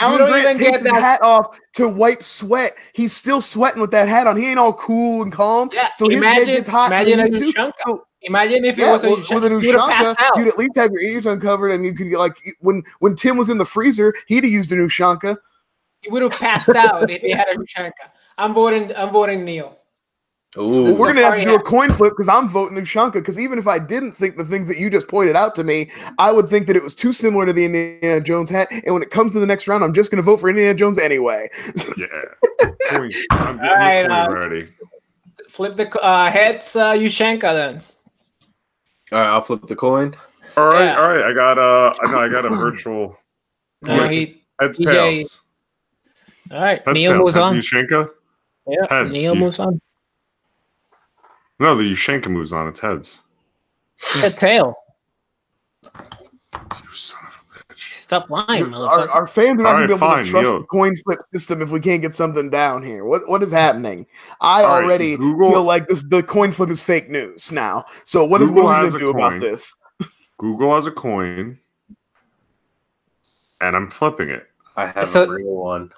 Alan 0.00 0.18
don't 0.18 0.28
Grant 0.30 0.44
even 0.44 0.58
takes 0.58 0.82
get 0.82 0.92
his 0.92 0.92
that- 0.92 1.02
hat 1.02 1.22
off 1.22 1.58
to 1.74 1.88
wipe 1.88 2.22
sweat. 2.22 2.74
He's 2.94 3.12
still 3.12 3.40
sweating 3.40 3.80
with 3.80 3.90
that 3.92 4.08
hat 4.08 4.26
on. 4.26 4.36
He 4.36 4.46
ain't 4.48 4.58
all 4.58 4.72
cool 4.74 5.22
and 5.22 5.30
calm. 5.32 5.70
Yeah, 5.72 5.90
so 5.94 6.08
his 6.08 6.22
head 6.24 6.36
imagine- 6.38 6.54
gets 6.56 6.68
hot. 6.68 6.86
imagine 6.86 7.20
a 7.20 7.28
you 7.28 7.36
too. 7.52 7.72
So, 7.86 8.06
Imagine 8.26 8.64
if 8.64 8.78
it 8.78 8.80
yeah, 8.80 8.90
was 8.92 9.04
a 9.04 9.10
with, 9.10 9.30
a 9.44 9.50
new 9.50 9.60
Shanka, 9.60 10.16
you'd 10.38 10.48
at 10.48 10.56
least 10.56 10.76
have 10.76 10.90
your 10.92 11.02
ears 11.02 11.26
uncovered, 11.26 11.72
and 11.72 11.84
you 11.84 11.92
could 11.94 12.06
like 12.12 12.32
when 12.60 12.82
when 13.00 13.14
Tim 13.14 13.36
was 13.36 13.50
in 13.50 13.58
the 13.58 13.66
freezer, 13.66 14.14
he'd 14.28 14.44
have 14.44 14.52
used 14.52 14.72
a 14.72 14.76
new 14.76 14.88
Shanka. 14.88 15.36
You 16.02 16.10
would 16.10 16.22
have 16.22 16.32
passed 16.32 16.70
out 16.70 17.10
if 17.10 17.20
he 17.20 17.30
had 17.32 17.48
a 17.48 17.54
Ushanka. 17.58 17.92
I'm 18.38 18.54
voting. 18.54 18.96
I'm 18.96 19.10
voting 19.10 19.44
Neil. 19.44 19.78
Ooh, 20.56 20.84
This 20.86 20.98
We're 20.98 21.08
gonna 21.08 21.22
have 21.26 21.36
to 21.36 21.44
do 21.44 21.54
a 21.56 21.60
coin 21.62 21.90
flip 21.90 22.12
because 22.12 22.28
I'm 22.28 22.48
voting 22.48 22.78
Ushanka. 22.78 23.14
Because 23.14 23.38
even 23.40 23.58
if 23.58 23.66
I 23.66 23.78
didn't 23.80 24.12
think 24.12 24.36
the 24.36 24.44
things 24.44 24.68
that 24.68 24.78
you 24.78 24.88
just 24.88 25.08
pointed 25.08 25.34
out 25.34 25.54
to 25.56 25.64
me, 25.64 25.90
I 26.18 26.30
would 26.30 26.48
think 26.48 26.68
that 26.68 26.76
it 26.76 26.82
was 26.82 26.94
too 26.94 27.12
similar 27.12 27.44
to 27.46 27.52
the 27.52 27.64
Indiana 27.64 28.20
Jones 28.20 28.50
hat. 28.50 28.68
And 28.70 28.94
when 28.94 29.02
it 29.02 29.10
comes 29.10 29.32
to 29.32 29.40
the 29.40 29.46
next 29.46 29.66
round, 29.66 29.82
I'm 29.82 29.92
just 29.92 30.10
gonna 30.12 30.22
vote 30.22 30.36
for 30.38 30.48
Indiana 30.48 30.74
Jones 30.74 30.98
anyway. 30.98 31.50
Yeah. 31.96 32.06
Point. 32.90 33.14
I'm 33.32 33.56
getting 33.56 33.70
All 33.70 33.76
right, 33.76 34.08
the 34.08 34.14
uh, 34.14 34.28
ready. 34.30 34.64
Flip 35.48 35.76
the 35.76 36.00
uh, 36.00 36.30
heads, 36.30 36.76
uh, 36.76 36.92
Ushanka 36.92 37.40
then. 37.42 37.82
all 39.12 39.18
right, 39.20 39.26
I'll 39.28 39.40
flip 39.40 39.66
the 39.66 39.76
coin. 39.76 40.14
All 40.56 40.68
right, 40.68 40.84
Yeah. 40.84 41.00
all 41.00 41.08
right. 41.08 41.24
I 41.24 41.32
got 41.32 41.58
uh, 41.58 41.92
I 42.04 42.10
know 42.12 42.18
I 42.20 42.28
got 42.28 42.44
a 42.44 42.50
virtual 42.56 43.16
No, 43.82 44.06
he. 44.08 44.42
heads 44.60 44.78
TJ. 44.78 44.84
tails. 44.84 45.42
All 46.52 46.60
right, 46.62 46.82
Heads 46.86 46.94
Neil 46.94 47.12
tails. 47.12 47.20
moves 47.22 47.34
Heads 47.36 47.48
on. 47.48 47.56
Yushenka? 47.86 48.10
Yeah, 48.68 48.86
heads. 48.88 49.12
Neil 49.12 49.34
You- 49.34 49.40
moves 49.40 49.58
on. 49.58 49.80
No, 51.60 51.74
the 51.76 51.84
Yushenka 51.84 52.28
moves 52.28 52.52
on. 52.52 52.68
It's 52.68 52.80
heads. 52.80 53.20
The 54.20 54.30
tail. 54.30 54.74
You 55.84 55.90
son 56.92 57.20
of 57.26 57.40
a 57.70 57.72
bitch. 57.74 57.92
Stop 57.92 58.28
lying, 58.28 58.74
Our, 58.74 59.06
motherfucker. 59.06 59.14
our 59.14 59.26
fans 59.26 59.60
are 59.60 59.62
not 59.62 59.66
All 59.66 59.74
gonna 59.74 59.86
be 59.86 59.92
able 59.94 59.98
fine, 59.98 60.24
to 60.24 60.30
trust 60.30 60.50
Neil. 60.52 60.60
the 60.60 60.66
coin 60.66 60.94
flip 61.04 61.18
system 61.32 61.62
if 61.62 61.70
we 61.70 61.80
can't 61.80 62.02
get 62.02 62.14
something 62.14 62.50
down 62.50 62.82
here. 62.84 63.04
What 63.04 63.22
what 63.28 63.42
is 63.42 63.50
happening? 63.52 64.06
I 64.40 64.62
All 64.62 64.74
right, 64.80 64.84
already 64.84 65.16
Google- 65.16 65.52
feel 65.52 65.62
like 65.64 65.86
this 65.88 66.02
the 66.08 66.22
coin 66.22 66.50
flip 66.52 66.70
is 66.70 66.82
fake 66.82 67.08
news 67.08 67.52
now. 67.52 67.84
So 68.04 68.24
what 68.24 68.42
is 68.42 68.50
Google 68.50 68.64
what 68.64 68.76
are 68.76 68.80
we 68.80 68.84
has 68.86 68.92
gonna 68.94 69.04
a 69.04 69.12
do 69.12 69.18
about 69.18 69.40
this? 69.40 69.76
Google 70.38 70.74
has 70.74 70.86
a 70.86 70.90
coin, 70.92 71.58
and 73.60 73.76
I'm 73.76 73.88
flipping 73.90 74.28
it. 74.30 74.46
I 74.76 74.86
have 74.86 75.08
So- 75.08 75.22
a 75.24 75.28
real 75.34 75.46
one. 75.54 75.92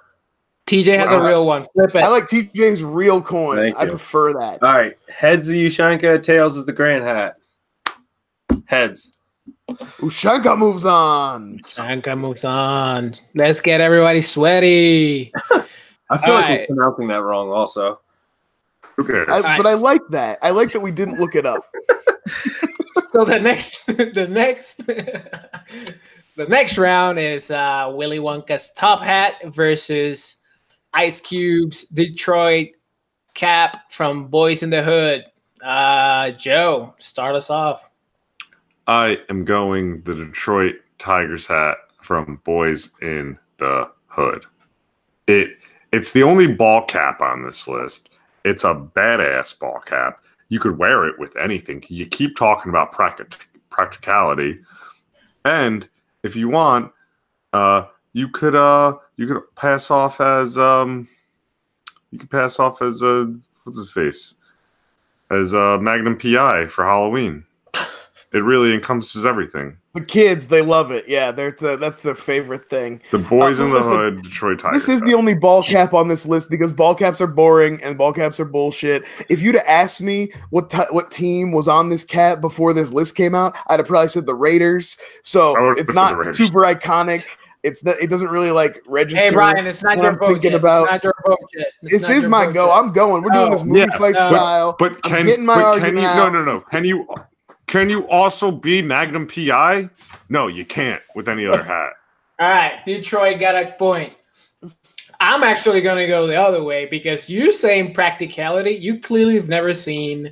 TJ 0.67 0.97
has 0.97 1.09
a 1.09 1.21
real 1.21 1.45
one. 1.45 1.65
Flip 1.73 1.95
it. 1.95 2.03
I 2.03 2.09
like 2.09 2.25
TJ's 2.25 2.83
real 2.83 3.21
coin. 3.21 3.57
Thank 3.57 3.77
I 3.77 3.83
you. 3.83 3.89
prefer 3.89 4.33
that. 4.33 4.61
All 4.61 4.73
right, 4.73 4.97
heads 5.09 5.47
the 5.47 5.65
Ushanka, 5.65 6.21
tails 6.21 6.57
is 6.57 6.65
the 6.65 6.73
Grant 6.73 7.03
hat. 7.03 7.37
Heads. 8.65 9.13
Ushanka 9.69 10.57
moves 10.57 10.85
on. 10.85 11.59
Ushanka 11.59 12.17
moves 12.17 12.43
on. 12.43 13.15
Let's 13.33 13.61
get 13.61 13.81
everybody 13.81 14.21
sweaty. 14.21 15.31
I 16.09 16.17
feel 16.17 16.33
like 16.33 16.43
Alright. 16.43 16.69
we're 16.69 16.75
pronouncing 16.75 17.07
that 17.07 17.21
wrong. 17.21 17.49
Also, 17.49 17.99
Who 18.95 19.05
cares? 19.05 19.27
I, 19.29 19.57
but 19.57 19.65
I 19.65 19.73
like 19.73 20.01
that. 20.09 20.39
I 20.41 20.51
like 20.51 20.71
that 20.73 20.79
we 20.81 20.91
didn't 20.91 21.19
look 21.19 21.35
it 21.35 21.45
up. 21.45 21.61
so 23.11 23.25
the 23.25 23.39
next 23.39 23.85
the 23.87 24.27
next 24.29 24.85
the 24.85 26.45
next 26.47 26.77
round 26.77 27.19
is 27.19 27.51
uh 27.51 27.91
Willy 27.93 28.19
Wonka's 28.19 28.73
top 28.73 29.01
hat 29.01 29.33
versus 29.45 30.37
Ice 30.93 31.21
Cube's 31.21 31.83
Detroit 31.85 32.69
cap 33.33 33.91
from 33.91 34.29
Boyz 34.29 34.63
n 34.63 34.69
the 34.69 34.83
Hood. 34.83 35.25
Uh 35.63 36.31
Joe, 36.31 36.93
start 36.99 37.35
us 37.35 37.49
off. 37.49 37.89
I 38.87 39.19
am 39.29 39.45
going 39.45 40.01
the 40.01 40.15
Detroit 40.15 40.75
Tigers 40.97 41.47
hat 41.47 41.77
from 42.01 42.41
Boyz 42.45 42.93
n 43.01 43.37
the 43.57 43.89
Hood. 44.07 44.45
It 45.27 45.57
it's 45.91 46.11
the 46.11 46.23
only 46.23 46.47
ball 46.47 46.85
cap 46.85 47.21
on 47.21 47.43
this 47.43 47.67
list. 47.67 48.09
It's 48.43 48.63
a 48.63 48.73
badass 48.73 49.57
ball 49.57 49.79
cap. 49.85 50.23
You 50.49 50.59
could 50.59 50.77
wear 50.77 51.05
it 51.05 51.19
with 51.19 51.35
anything. 51.35 51.83
You 51.89 52.05
keep 52.05 52.37
talking 52.37 52.69
about 52.69 52.91
practic- 52.91 53.49
practicality, 53.69 54.59
and 55.43 55.87
if 56.23 56.35
you 56.35 56.47
want, 56.47 56.91
uh, 57.53 57.85
you 58.13 58.29
could 58.29 58.55
uh, 58.55 58.97
you 59.17 59.27
could 59.27 59.41
pass 59.55 59.91
off 59.91 60.21
as 60.21 60.57
um, 60.57 61.07
you 62.11 62.19
could 62.19 62.29
pass 62.29 62.59
off 62.59 62.81
as 62.81 63.03
uh, 63.03 63.25
what's 63.63 63.77
his 63.77 63.91
face 63.91 64.35
as 65.29 65.53
uh, 65.53 65.77
Magnum 65.79 66.17
PI 66.17 66.67
for 66.67 66.85
Halloween. 66.85 67.43
It 68.33 68.43
really 68.43 68.73
encompasses 68.73 69.25
everything. 69.25 69.77
The 69.95 70.01
kids, 70.01 70.49
they 70.49 70.61
love 70.61 70.91
it. 70.91 71.07
Yeah, 71.07 71.31
they're 71.31 71.51
that's 71.51 72.01
their 72.01 72.13
favorite 72.13 72.69
thing. 72.69 73.01
The 73.11 73.19
boys 73.19 73.61
Uh, 73.61 73.63
in 73.63 73.69
the 73.69 73.77
listen, 73.77 73.97
hood, 73.97 74.21
Detroit 74.21 74.59
Tigers. 74.59 74.85
This 74.85 74.95
is 74.95 75.01
the 75.01 75.13
only 75.13 75.33
ball 75.33 75.63
cap 75.63 75.93
on 75.93 76.09
this 76.09 76.27
list 76.27 76.49
because 76.49 76.73
ball 76.73 76.93
caps 76.93 77.21
are 77.21 77.27
boring 77.27 77.81
and 77.81 77.97
ball 77.97 78.11
caps 78.11 78.37
are 78.41 78.45
bullshit. 78.45 79.05
If 79.29 79.41
you'd 79.41 79.55
have 79.55 79.65
asked 79.65 80.01
me 80.01 80.33
what 80.49 80.69
ti 80.69 80.81
what 80.91 81.09
team 81.09 81.53
was 81.53 81.69
on 81.69 81.87
this 81.87 82.03
cap 82.03 82.41
before 82.41 82.73
this 82.73 82.91
list 82.91 83.15
came 83.15 83.33
out, 83.33 83.55
I'd 83.67 83.79
have 83.79 83.87
probably 83.87 84.09
said 84.09 84.25
the 84.25 84.35
Raiders. 84.35 84.97
So 85.23 85.55
it's 85.77 85.93
not 85.93 86.35
super 86.35 86.63
iconic. 86.63 87.23
It's 87.63 87.83
not, 87.83 87.95
it 88.01 88.09
doesn't 88.09 88.29
really 88.29 88.51
like 88.51 88.81
register. 88.87 89.25
Hey 89.25 89.31
Brian, 89.31 89.65
it's 89.65 89.83
not 89.83 89.97
your 89.97 90.11
I'm 90.11 90.19
vote 90.19 90.27
thinking 90.33 90.51
yet. 90.51 90.59
about- 90.59 90.83
It's 90.83 90.91
not 90.91 91.03
your 91.03 91.13
vote 91.25 91.39
yet. 91.55 91.67
It's 91.83 92.07
This 92.07 92.09
is 92.09 92.27
my 92.27 92.51
go. 92.51 92.67
yet. 92.67 92.73
I'm 92.75 92.91
going. 92.91 93.23
We're 93.23 93.31
doing 93.31 93.51
this 93.51 93.63
movie 93.63 93.79
Yeah, 93.79 93.97
fight 93.97 94.13
no. 94.13 94.19
style. 94.19 94.75
But 94.77 94.93
I'm 95.03 95.11
can, 95.11 95.25
getting 95.25 95.45
my 95.45 95.55
but 95.55 95.79
can 95.79 95.83
argument 95.83 96.07
you 96.07 96.15
no 96.15 96.29
no 96.29 96.43
no 96.43 96.59
can 96.61 96.85
you 96.85 97.07
can 97.67 97.89
you 97.89 98.07
also 98.07 98.51
be 98.51 98.81
Magnum 98.81 99.27
PI? 99.27 99.89
No, 100.29 100.47
you 100.47 100.65
can't 100.65 101.01
with 101.15 101.27
any 101.27 101.45
other 101.45 101.63
hat. 101.63 101.91
All 102.39 102.49
right, 102.49 102.85
Detroit 102.85 103.39
got 103.39 103.55
a 103.55 103.71
point. 103.77 104.13
I'm 105.19 105.43
actually 105.43 105.81
going 105.81 105.97
to 105.97 106.05
go 106.05 106.27
the 106.27 106.35
other 106.35 106.63
way 106.63 106.85
because 106.85 107.27
you're 107.27 107.51
saying 107.51 107.95
practicality. 107.95 108.71
You 108.71 108.99
clearly 108.99 109.35
have 109.35 109.49
never 109.49 109.73
seen 109.73 110.31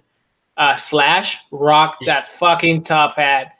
uh, 0.57 0.75
Slash 0.75 1.39
rock 1.51 1.97
that 2.05 2.27
fucking 2.27 2.83
top 2.83 3.15
hat. 3.15 3.54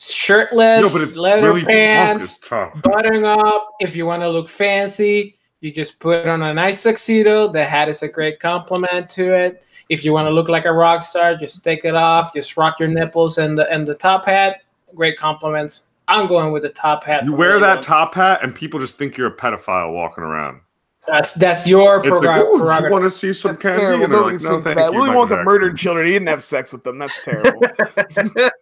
Shirtless, 0.00 0.82
no, 0.82 0.92
but 0.92 1.02
it's 1.06 1.16
leather 1.16 1.42
really 1.42 1.64
pants, 1.64 2.38
tough. 2.38 2.80
button 2.82 3.24
up. 3.24 3.70
If 3.80 3.96
you 3.96 4.06
want 4.06 4.22
to 4.22 4.28
look 4.28 4.48
fancy, 4.48 5.36
you 5.60 5.72
just 5.72 5.98
put 5.98 6.26
on 6.26 6.40
a 6.42 6.54
nice 6.54 6.82
tuxedo. 6.84 7.48
The 7.48 7.64
hat 7.64 7.88
is 7.88 8.02
a 8.02 8.08
great 8.08 8.38
compliment 8.38 9.10
to 9.10 9.32
it. 9.34 9.64
If 9.88 10.04
you 10.04 10.12
want 10.12 10.26
to 10.26 10.30
look 10.30 10.48
like 10.48 10.66
a 10.66 10.72
rock 10.72 11.02
star, 11.02 11.34
just 11.34 11.64
take 11.64 11.84
it 11.84 11.96
off. 11.96 12.32
Just 12.32 12.56
rock 12.56 12.78
your 12.78 12.88
nipples 12.88 13.38
and 13.38 13.58
the 13.58 13.68
and 13.72 13.86
the 13.88 13.94
top 13.96 14.24
hat. 14.26 14.62
Great 14.94 15.18
compliments. 15.18 15.88
I'm 16.06 16.26
going 16.28 16.52
with 16.52 16.62
the 16.62 16.68
top 16.70 17.02
hat. 17.04 17.24
You 17.24 17.32
wear 17.32 17.58
that 17.58 17.78
Wonka. 17.80 17.82
top 17.82 18.14
hat, 18.14 18.40
and 18.42 18.54
people 18.54 18.78
just 18.78 18.96
think 18.98 19.16
you're 19.16 19.26
a 19.28 19.36
pedophile 19.36 19.92
walking 19.92 20.22
around. 20.24 20.60
That's 21.08 21.32
that's 21.32 21.66
your 21.66 21.98
It's 22.06 22.20
like, 22.20 22.20
prerog- 22.20 22.44
oh, 22.48 22.78
do 22.80 22.84
you 22.86 22.92
want 22.92 23.04
to 23.04 23.10
see 23.10 23.32
some 23.32 23.52
That's 23.52 23.62
candy? 23.62 23.80
terrible. 23.80 24.04
And 24.04 24.12
they're 24.14 24.20
like, 24.20 24.40
no, 24.42 24.60
thank 24.60 24.76
that. 24.78 24.92
you. 24.92 24.98
Willy 24.98 25.08
Michael 25.08 25.24
Wonka 25.24 25.28
Jackson." 25.30 25.44
murdered 25.44 25.76
children. 25.76 26.06
He 26.06 26.12
didn't 26.12 26.28
have 26.28 26.42
sex 26.42 26.72
with 26.72 26.84
them. 26.84 26.98
That's 26.98 27.24
terrible. 27.24 27.62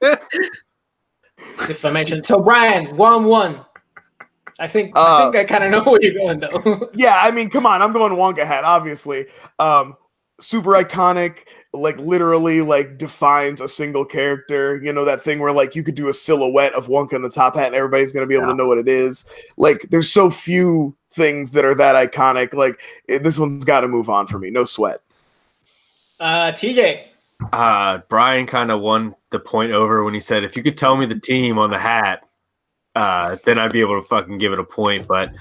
defamation. 1.67 2.23
So 2.25 2.41
Brian, 2.41 2.97
one 2.97 3.25
one. 3.25 3.65
I 4.59 4.67
think 4.69 4.97
I 4.97 5.01
Uh, 5.01 5.19
think 5.33 5.37
I 5.37 5.45
kind 5.45 5.65
of 5.65 5.71
know 5.71 5.91
where 5.91 6.03
you're 6.03 6.15
going 6.15 6.41
though. 6.41 6.91
yeah, 6.95 7.21
I 7.23 7.31
mean, 7.31 7.51
come 7.51 7.67
on. 7.67 7.83
I'm 7.83 7.93
going 7.93 8.13
Wonka 8.13 8.45
hat, 8.47 8.65
obviously. 8.65 9.27
Um, 9.59 9.97
super 10.41 10.71
iconic, 10.73 11.41
like 11.73 11.99
literally 11.99 12.61
like 12.63 12.97
defines 12.99 13.61
a 13.61 13.69
single 13.69 14.05
character. 14.05 14.81
You 14.83 14.93
know, 14.93 15.05
that 15.05 15.21
thing 15.23 15.41
where 15.41 15.53
like 15.53 15.75
you 15.75 15.83
could 15.83 15.95
do 15.95 16.09
a 16.09 16.13
silhouette 16.13 16.73
of 16.75 16.89
Wonka 16.89 17.15
in 17.15 17.23
the 17.23 17.29
top 17.31 17.57
hat 17.57 17.67
and 17.67 17.75
everybody's 17.75 18.13
gonna 18.13 18.27
be 18.27 18.35
able 18.35 18.47
Yeah. 18.47 18.53
to 18.53 18.57
know 18.57 18.67
what 18.67 18.79
it 18.79 18.89
is. 18.89 19.25
Like 19.59 19.83
there's 19.91 20.11
so 20.11 20.31
few 20.31 20.97
things 21.11 21.51
that 21.53 21.65
are 21.65 21.75
that 21.75 21.95
iconic. 22.11 22.55
Like 22.55 22.81
it, 23.09 23.23
this 23.23 23.39
one's 23.39 23.65
gotta 23.65 23.89
move 23.89 24.09
on 24.09 24.27
for 24.27 24.39
me. 24.39 24.51
No 24.51 24.65
sweat. 24.65 25.01
Uh, 26.19 26.53
TJ. 26.53 27.05
Uh, 27.53 27.99
Brian 28.09 28.47
kind 28.47 28.71
of 28.71 28.81
won 28.81 29.15
the 29.31 29.39
point 29.39 29.73
over 29.73 30.05
when 30.05 30.15
he 30.15 30.21
said, 30.21 30.43
"If 30.45 30.57
you 30.57 30.63
could 30.63 30.77
tell 30.77 30.97
me 30.97 31.07
the 31.07 31.19
team 31.19 31.59
on 31.59 31.71
the 31.71 31.79
hat, 31.79 32.23
uh, 32.95 33.37
then 33.45 33.59
I'd 33.59 33.73
be 33.73 33.81
able 33.81 34.01
to 34.01 34.07
fucking 34.07 34.39
give 34.39 34.53
it 34.53 34.59
a 34.59 34.65
point." 34.65 35.07
But 35.07 35.33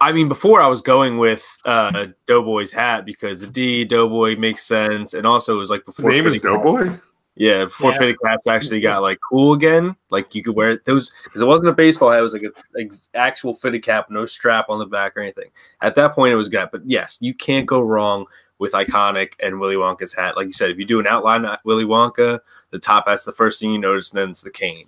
I 0.00 0.12
mean, 0.12 0.28
before 0.28 0.60
I 0.60 0.66
was 0.66 0.80
going 0.82 1.18
with 1.18 1.44
uh, 1.64 2.06
Doughboy's 2.26 2.72
hat 2.72 3.04
because 3.06 3.40
the 3.40 3.46
D 3.46 3.84
Doughboy 3.84 4.36
makes 4.36 4.64
sense, 4.64 5.14
and 5.14 5.26
also 5.26 5.54
it 5.54 5.58
was 5.58 5.70
like 5.70 5.84
His 5.86 5.94
before 5.94 6.10
name 6.10 6.26
is 6.26 6.34
fitted 6.34 6.42
cap- 6.50 6.64
Doughboy. 6.64 6.96
Yeah, 7.36 7.64
before 7.64 7.90
Yeah. 7.90 7.98
fitted 7.98 8.16
caps 8.24 8.46
actually 8.46 8.80
got 8.80 9.02
like 9.02 9.18
cool 9.28 9.54
again. 9.54 9.96
Like 10.10 10.34
you 10.36 10.42
could 10.44 10.54
wear 10.54 10.80
those 10.84 11.12
because 11.24 11.42
it 11.42 11.46
wasn't 11.46 11.68
a 11.68 11.72
baseball 11.72 12.10
hat; 12.10 12.20
it 12.20 12.22
was 12.22 12.32
like 12.32 12.42
an 12.44 12.52
ex- 12.78 13.08
actual 13.14 13.54
fitted 13.54 13.82
cap, 13.82 14.08
no 14.08 14.24
strap 14.24 14.66
on 14.68 14.78
the 14.78 14.86
back 14.86 15.16
or 15.16 15.20
anything. 15.20 15.50
At 15.80 15.96
that 15.96 16.12
point, 16.14 16.32
it 16.32 16.36
was 16.36 16.48
good. 16.48 16.68
But 16.70 16.82
yes, 16.88 17.18
you 17.20 17.34
can't 17.34 17.66
go 17.66 17.80
wrong 17.80 18.26
with 18.58 18.72
iconic 18.72 19.32
and 19.40 19.60
Willy 19.60 19.76
Wonka's 19.76 20.12
hat. 20.12 20.36
Like 20.36 20.46
you 20.46 20.52
said, 20.52 20.70
if 20.70 20.78
you 20.78 20.84
do 20.84 21.00
an 21.00 21.06
outline 21.06 21.44
of 21.44 21.58
Willy 21.64 21.84
Wonka, 21.84 22.40
the 22.70 22.78
top 22.78 23.08
hat's 23.08 23.24
the 23.24 23.32
first 23.32 23.60
thing 23.60 23.72
you 23.72 23.78
notice, 23.78 24.10
and 24.10 24.20
then 24.20 24.30
it's 24.30 24.42
the 24.42 24.50
cane. 24.50 24.86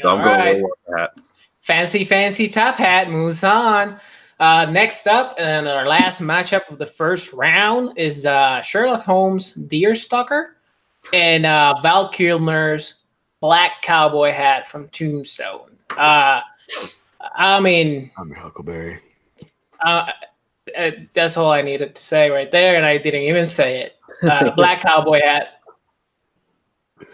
So 0.00 0.08
I'm 0.08 0.24
going 0.24 0.38
right. 0.38 0.56
Willy 0.56 0.70
Wonka 0.88 0.98
hat. 0.98 1.10
Fancy, 1.60 2.04
fancy 2.04 2.48
top 2.48 2.76
hat 2.76 3.10
moves 3.10 3.44
on. 3.44 4.00
Uh, 4.40 4.66
next 4.66 5.06
up, 5.06 5.34
and 5.36 5.66
our 5.66 5.86
last 5.86 6.22
matchup 6.22 6.70
of 6.70 6.78
the 6.78 6.86
first 6.86 7.32
round 7.32 7.98
is 7.98 8.24
uh, 8.24 8.62
Sherlock 8.62 9.04
Holmes' 9.04 9.54
Deerstalker 9.54 10.50
and 11.12 11.44
uh, 11.44 11.74
Val 11.82 12.08
Kilmer's 12.08 13.00
black 13.40 13.82
cowboy 13.82 14.30
hat 14.30 14.68
from 14.68 14.88
Tombstone. 14.90 15.70
Uh, 15.96 16.40
I 17.34 17.60
mean, 17.60 18.10
I'm 18.16 18.28
your 18.28 18.38
Huckleberry. 18.38 19.00
Uh, 20.76 20.90
that's 21.12 21.36
all 21.36 21.50
I 21.50 21.62
needed 21.62 21.94
to 21.94 22.02
say 22.02 22.30
right 22.30 22.50
there, 22.50 22.76
and 22.76 22.84
I 22.84 22.98
didn't 22.98 23.22
even 23.22 23.46
say 23.46 23.82
it. 23.82 23.96
Uh, 24.22 24.50
black 24.56 24.82
cowboy 24.82 25.20
hat. 25.20 25.60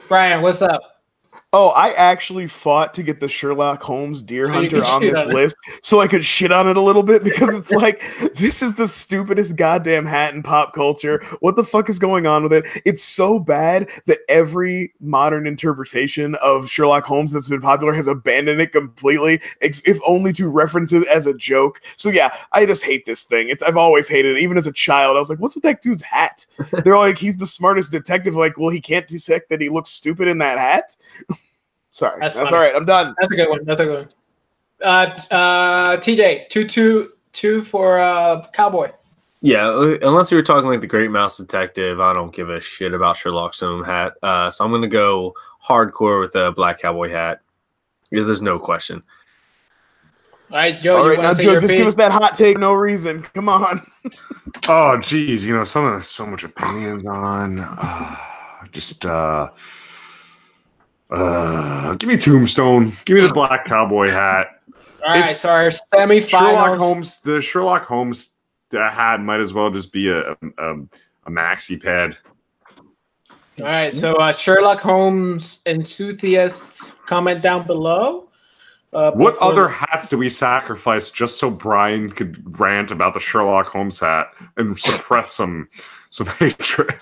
Brian, 0.09 0.43
what's 0.43 0.63
up? 0.63 0.94
Oh, 1.57 1.69
I 1.69 1.93
actually 1.93 2.49
fought 2.49 2.93
to 2.95 3.05
get 3.05 3.21
the 3.21 3.29
Sherlock 3.29 3.81
Holmes 3.81 4.21
Deer 4.23 4.47
So 4.47 4.53
Hunter 4.55 4.85
on 4.85 5.01
this 5.01 5.27
on 5.27 5.33
list 5.33 5.55
so 5.83 6.01
I 6.01 6.09
could 6.09 6.25
shit 6.25 6.51
on 6.51 6.69
it 6.69 6.77
a 6.77 6.81
little 6.81 7.05
bit 7.05 7.23
because 7.23 7.55
it's 7.55 7.71
like 7.71 8.03
this 8.35 8.61
is 8.61 8.75
the 8.75 8.89
stupidest 8.89 9.55
goddamn 9.57 10.05
hat 10.05 10.35
in 10.35 10.43
pop 10.43 10.73
culture. 10.73 11.23
What 11.39 11.55
the 11.55 11.63
fuck 11.63 11.89
is 11.89 12.01
going 12.01 12.27
on 12.27 12.43
with 12.43 12.53
it? 12.53 12.67
It's 12.85 13.05
so 13.05 13.39
bad 13.39 13.89
that 14.07 14.19
every 14.29 14.95
modern 14.99 15.47
interpretation 15.47 16.35
of 16.43 16.69
Sherlock 16.69 17.05
Holmes 17.05 17.31
that's 17.31 17.49
been 17.49 17.61
popular 17.61 17.93
has 17.93 18.09
abandoned 18.09 18.61
it 18.61 18.73
completely, 18.73 19.41
if 19.61 20.01
only 20.05 20.33
to 20.33 20.49
reference 20.49 20.93
it 20.93 21.07
as 21.07 21.29
a 21.29 21.35
joke. 21.35 21.81
So 21.95 22.09
yeah, 22.09 22.31
I 22.51 22.67
just 22.67 22.85
hate 22.85 23.07
this 23.07 23.23
thing. 23.23 23.49
It's 23.49 23.63
I've 23.63 23.77
always 23.77 24.09
hated 24.09 24.39
it. 24.39 24.41
Even 24.41 24.57
as 24.57 24.67
a 24.67 24.73
child, 24.73 25.15
I 25.15 25.21
was 25.21 25.31
like, 25.31 25.39
"What's 25.39 25.55
with 25.55 25.63
that 25.63 25.83
dude's 25.83 26.03
hat?" 26.03 26.47
They're 26.85 26.99
like, 26.99 27.19
"He's 27.19 27.37
the 27.37 27.47
smartest 27.47 27.93
detective." 27.93 28.35
Like, 28.35 28.59
well, 28.59 28.71
he 28.71 28.81
can't 28.81 29.07
dissect 29.07 29.51
that 29.51 29.61
he 29.61 29.69
looks 29.69 29.91
stupid 29.91 30.27
in 30.27 30.39
that 30.39 30.59
hat. 30.59 30.97
Sorry, 31.95 32.19
That's 32.19 32.35
that's, 32.35 32.51
all 32.51 32.59
right. 32.59 32.75
I'm 32.75 32.85
done. 32.85 33.15
That's 33.21 33.33
a 33.33 33.37
good 33.37 33.49
one. 33.49 33.65
That's 33.65 33.79
a 33.79 33.85
good 33.85 33.99
one. 33.99 34.09
Uh, 34.83 35.15
uh, 35.33 35.97
TJ, 35.99 36.49
two, 36.49 36.67
two, 36.67 37.13
two 37.33 37.63
for 37.63 38.01
uh, 38.01 38.45
Cowboy. 38.49 38.91
Yeah, 39.43 39.69
uh, 39.69 39.99
unless 40.03 40.29
you 40.29 40.37
were 40.37 40.43
talking 40.43 40.69
like 40.69 40.81
the 40.81 40.89
Great 40.89 41.13
Mouse 41.13 41.37
Detective, 41.37 42.01
I 42.01 42.13
don't 42.13 42.35
give 42.35 42.51
a 42.51 42.61
shit 42.61 42.95
about 42.95 43.17
Sherlock's 43.17 43.61
Holmes 43.61 43.87
hat. 43.87 44.15
Uh, 44.25 44.51
so 44.51 44.65
I'm 44.65 44.73
gonna 44.73 44.89
go 44.89 45.35
hardcore 45.65 46.21
with 46.21 46.35
a 46.35 46.51
black 46.51 46.81
cowboy 46.81 47.11
hat. 47.11 47.43
Yeah, 48.11 48.25
there's 48.25 48.43
no 48.43 48.59
question. 48.59 49.01
All 50.51 50.59
right, 50.59 50.81
Joe, 50.81 50.97
All 50.97 51.05
you 51.05 51.11
right, 51.11 51.23
now 51.23 51.33
Joe, 51.33 51.61
just 51.61 51.71
pick? 51.71 51.79
give 51.79 51.87
us 51.87 51.95
that 51.95 52.11
hot 52.11 52.35
take. 52.35 52.59
No 52.59 52.73
reason. 52.73 53.23
Come 53.23 53.49
on. 53.49 53.87
Oh, 54.69 54.99
geez, 54.99 55.47
you 55.47 55.55
know, 55.55 55.65
some 55.65 55.85
of 55.85 56.07
so 56.07 56.25
much 56.25 56.43
opinions 56.45 57.05
on. 57.05 57.59
Uh, 57.59 58.17
just 58.71 59.05
uh, 59.05 59.51
uh, 61.11 61.95
give 61.95 62.09
me 62.09 62.17
Tombstone. 62.17 62.93
Give 63.05 63.17
me 63.17 63.27
the 63.27 63.33
black 63.33 63.65
cowboy 63.65 64.11
hat. 64.11 64.61
All 65.07 65.11
right, 65.13 65.19
it's- 65.19 65.41
so 65.41 65.51
our 65.51 65.71
Sherlock. 66.21 66.79
Holmes. 66.79 67.21
The 67.21 67.41
Sherlock 67.43 67.85
Holmes 67.85 68.31
uh, 68.73 68.91
hat 68.91 69.21
might 69.21 69.41
as 69.41 69.53
well 69.53 69.71
just 69.71 69.93
be 69.93 70.09
a 70.09 70.33
a, 70.33 70.37
a 71.27 71.31
maxi 71.31 71.83
pad. 71.83 72.17
All 73.61 73.67
right, 73.67 73.93
so 73.93 74.15
uh, 74.15 74.33
Sherlock 74.33 74.81
Holmes 74.81 75.61
enthusiasts, 75.67 76.93
comment 77.07 77.41
down 77.41 77.67
below. 77.67 78.29
Uh, 78.93 79.13
What 79.13 79.37
other 79.39 79.69
hats 79.69 80.09
do 80.11 80.19
we 80.19 80.29
sacrifice 80.29 81.11
just 81.11 81.39
so 81.39 81.51
Brian 81.51 82.11
could 82.11 82.59
rant 82.59 82.91
about 82.91 83.15
the 83.15 83.21
Sherlock 83.21 83.67
Holmes 83.69 84.01
hat 84.01 84.29
and 84.57 84.77
suppress 84.79 85.31
some 85.33 85.69
some 86.11 86.27
hatred? 86.39 86.95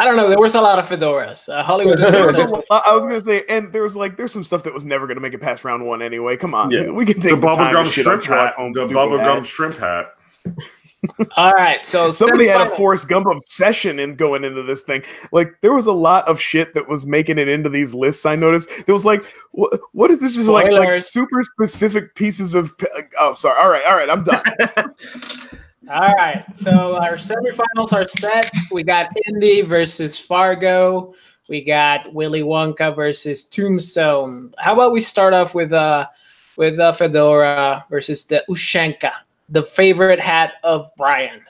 I 0.00 0.04
don't 0.04 0.16
know. 0.16 0.28
There 0.28 0.38
was 0.38 0.54
a 0.54 0.60
lot 0.60 0.78
of 0.78 0.88
fedoras. 0.88 1.48
Uh, 1.48 1.62
Hollywood 1.62 2.00
is 2.00 2.10
There 2.12 2.20
was 2.22 2.30
a 2.30 2.32
successful. 2.34 2.64
lot- 2.70 2.82
I 2.86 2.94
was 2.94 3.04
gonna 3.06 3.20
say, 3.20 3.44
and 3.48 3.72
there 3.72 3.82
was 3.82 3.96
like 3.96 4.16
there's 4.16 4.32
some 4.32 4.44
stuff 4.44 4.62
that 4.62 4.72
was 4.72 4.84
never 4.84 5.06
gonna 5.06 5.20
make 5.20 5.34
it 5.34 5.40
past 5.40 5.64
round 5.64 5.84
one 5.86 6.02
anyway. 6.02 6.36
Come 6.36 6.54
on, 6.54 6.70
Yeah. 6.70 6.90
we 6.90 7.04
can 7.04 7.20
take 7.20 7.40
the, 7.40 7.46
time 7.46 7.74
to 7.74 7.80
bubblegum 7.80 7.92
shrimp 7.92 8.24
hat. 8.24 8.54
The 8.56 8.86
bubblegum 8.94 9.44
shrimp 9.44 9.76
hat. 9.78 10.14
All 11.36 11.52
right, 11.52 11.86
so 11.86 12.10
Somebody 12.10 12.48
had 12.48 12.60
a 12.60 12.64
semifinal. 12.64 12.76
Forrest 12.76 13.08
Gump 13.08 13.26
obsession 13.28 14.00
in 14.00 14.16
going 14.16 14.42
into 14.44 14.64
this 14.64 14.82
thing. 14.82 15.04
Like 15.30 15.52
there 15.60 15.72
was 15.72 15.86
a 15.86 15.92
lot 15.92 16.26
of 16.26 16.40
shit 16.40 16.74
that 16.74 16.88
was 16.88 17.06
making 17.06 17.38
it 17.38 17.46
into 17.46 17.68
these 17.68 17.94
lists. 17.94 18.26
I 18.26 18.34
noticed 18.34 18.68
there 18.86 18.92
was 18.92 19.04
like, 19.04 19.24
what, 19.52 19.78
what 19.92 20.10
is 20.10 20.20
this? 20.20 20.36
Is 20.36 20.48
like 20.48 20.72
like 20.72 20.96
super 20.96 21.42
specific 21.44 22.16
pieces 22.16 22.54
of. 22.54 22.74
Oh, 23.18 23.32
sorry. 23.32 23.60
All 23.62 23.70
right, 23.70 23.84
all 23.84 23.94
right. 23.96 24.10
I'm 24.10 24.24
done. 24.24 24.42
All 25.90 26.12
right, 26.14 26.44
so 26.54 26.96
our 26.96 27.14
semifinals 27.14 27.92
are 27.92 28.06
set. 28.08 28.50
We 28.70 28.82
got 28.82 29.10
Indy 29.26 29.62
versus 29.62 30.18
Fargo. 30.18 31.14
We 31.48 31.64
got 31.64 32.12
Willy 32.12 32.42
Wonka 32.42 32.94
versus 32.94 33.44
Tombstone. 33.44 34.52
How 34.58 34.74
about 34.74 34.92
we 34.92 35.00
start 35.00 35.32
off 35.32 35.54
with 35.54 35.72
uh 35.72 36.06
with 36.58 36.78
uh, 36.78 36.92
Fedora 36.92 37.86
versus 37.88 38.26
the 38.26 38.44
Ushanka, 38.50 39.12
the 39.48 39.62
favorite 39.62 40.20
hat 40.20 40.54
of 40.64 40.90
Brian. 40.98 41.40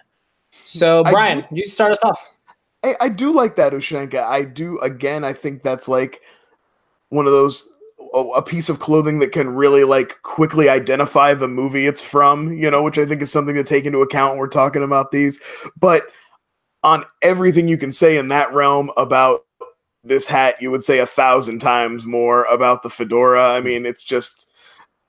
So 0.64 1.02
Brian, 1.02 1.44
you 1.50 1.64
start 1.64 1.92
us 1.92 2.04
off. 2.04 2.38
I, 2.84 2.94
I 3.00 3.08
do 3.08 3.32
like 3.32 3.56
that 3.56 3.72
Ushanka. 3.72 4.22
I 4.22 4.44
do. 4.44 4.78
Again, 4.80 5.24
I 5.24 5.32
think 5.32 5.62
that's 5.62 5.88
like 5.88 6.20
one 7.08 7.26
of 7.26 7.32
those 7.32 7.70
a, 8.14 8.18
a 8.18 8.42
piece 8.42 8.68
of 8.68 8.78
clothing 8.78 9.18
that 9.20 9.32
can 9.32 9.50
really 9.50 9.84
like 9.84 10.20
quickly 10.22 10.68
identify 10.68 11.34
the 11.34 11.48
movie 11.48 11.86
it's 11.86 12.04
from. 12.04 12.52
You 12.52 12.70
know, 12.70 12.82
which 12.82 12.98
I 12.98 13.06
think 13.06 13.22
is 13.22 13.32
something 13.32 13.54
to 13.54 13.64
take 13.64 13.84
into 13.84 14.00
account 14.02 14.32
when 14.32 14.38
we're 14.40 14.48
talking 14.48 14.82
about 14.82 15.10
these. 15.10 15.40
But 15.78 16.04
on 16.82 17.04
everything 17.22 17.68
you 17.68 17.78
can 17.78 17.92
say 17.92 18.16
in 18.16 18.28
that 18.28 18.52
realm 18.52 18.90
about 18.96 19.44
this 20.04 20.26
hat, 20.26 20.54
you 20.60 20.70
would 20.70 20.84
say 20.84 20.98
a 21.00 21.06
thousand 21.06 21.58
times 21.60 22.06
more 22.06 22.44
about 22.44 22.82
the 22.82 22.90
fedora. 22.90 23.50
I 23.52 23.60
mean, 23.60 23.86
it's 23.86 24.04
just. 24.04 24.46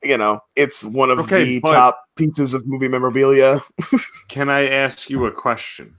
You 0.02 0.16
know, 0.16 0.40
it's 0.56 0.82
one 0.82 1.10
of 1.10 1.18
Okay, 1.18 1.44
the 1.44 1.60
top 1.60 2.02
pieces 2.16 2.54
of 2.54 2.66
movie 2.66 2.88
memorabilia. 2.88 3.60
Can 4.30 4.48
I 4.48 4.66
ask 4.66 5.10
you 5.10 5.26
a 5.26 5.30
question? 5.30 5.94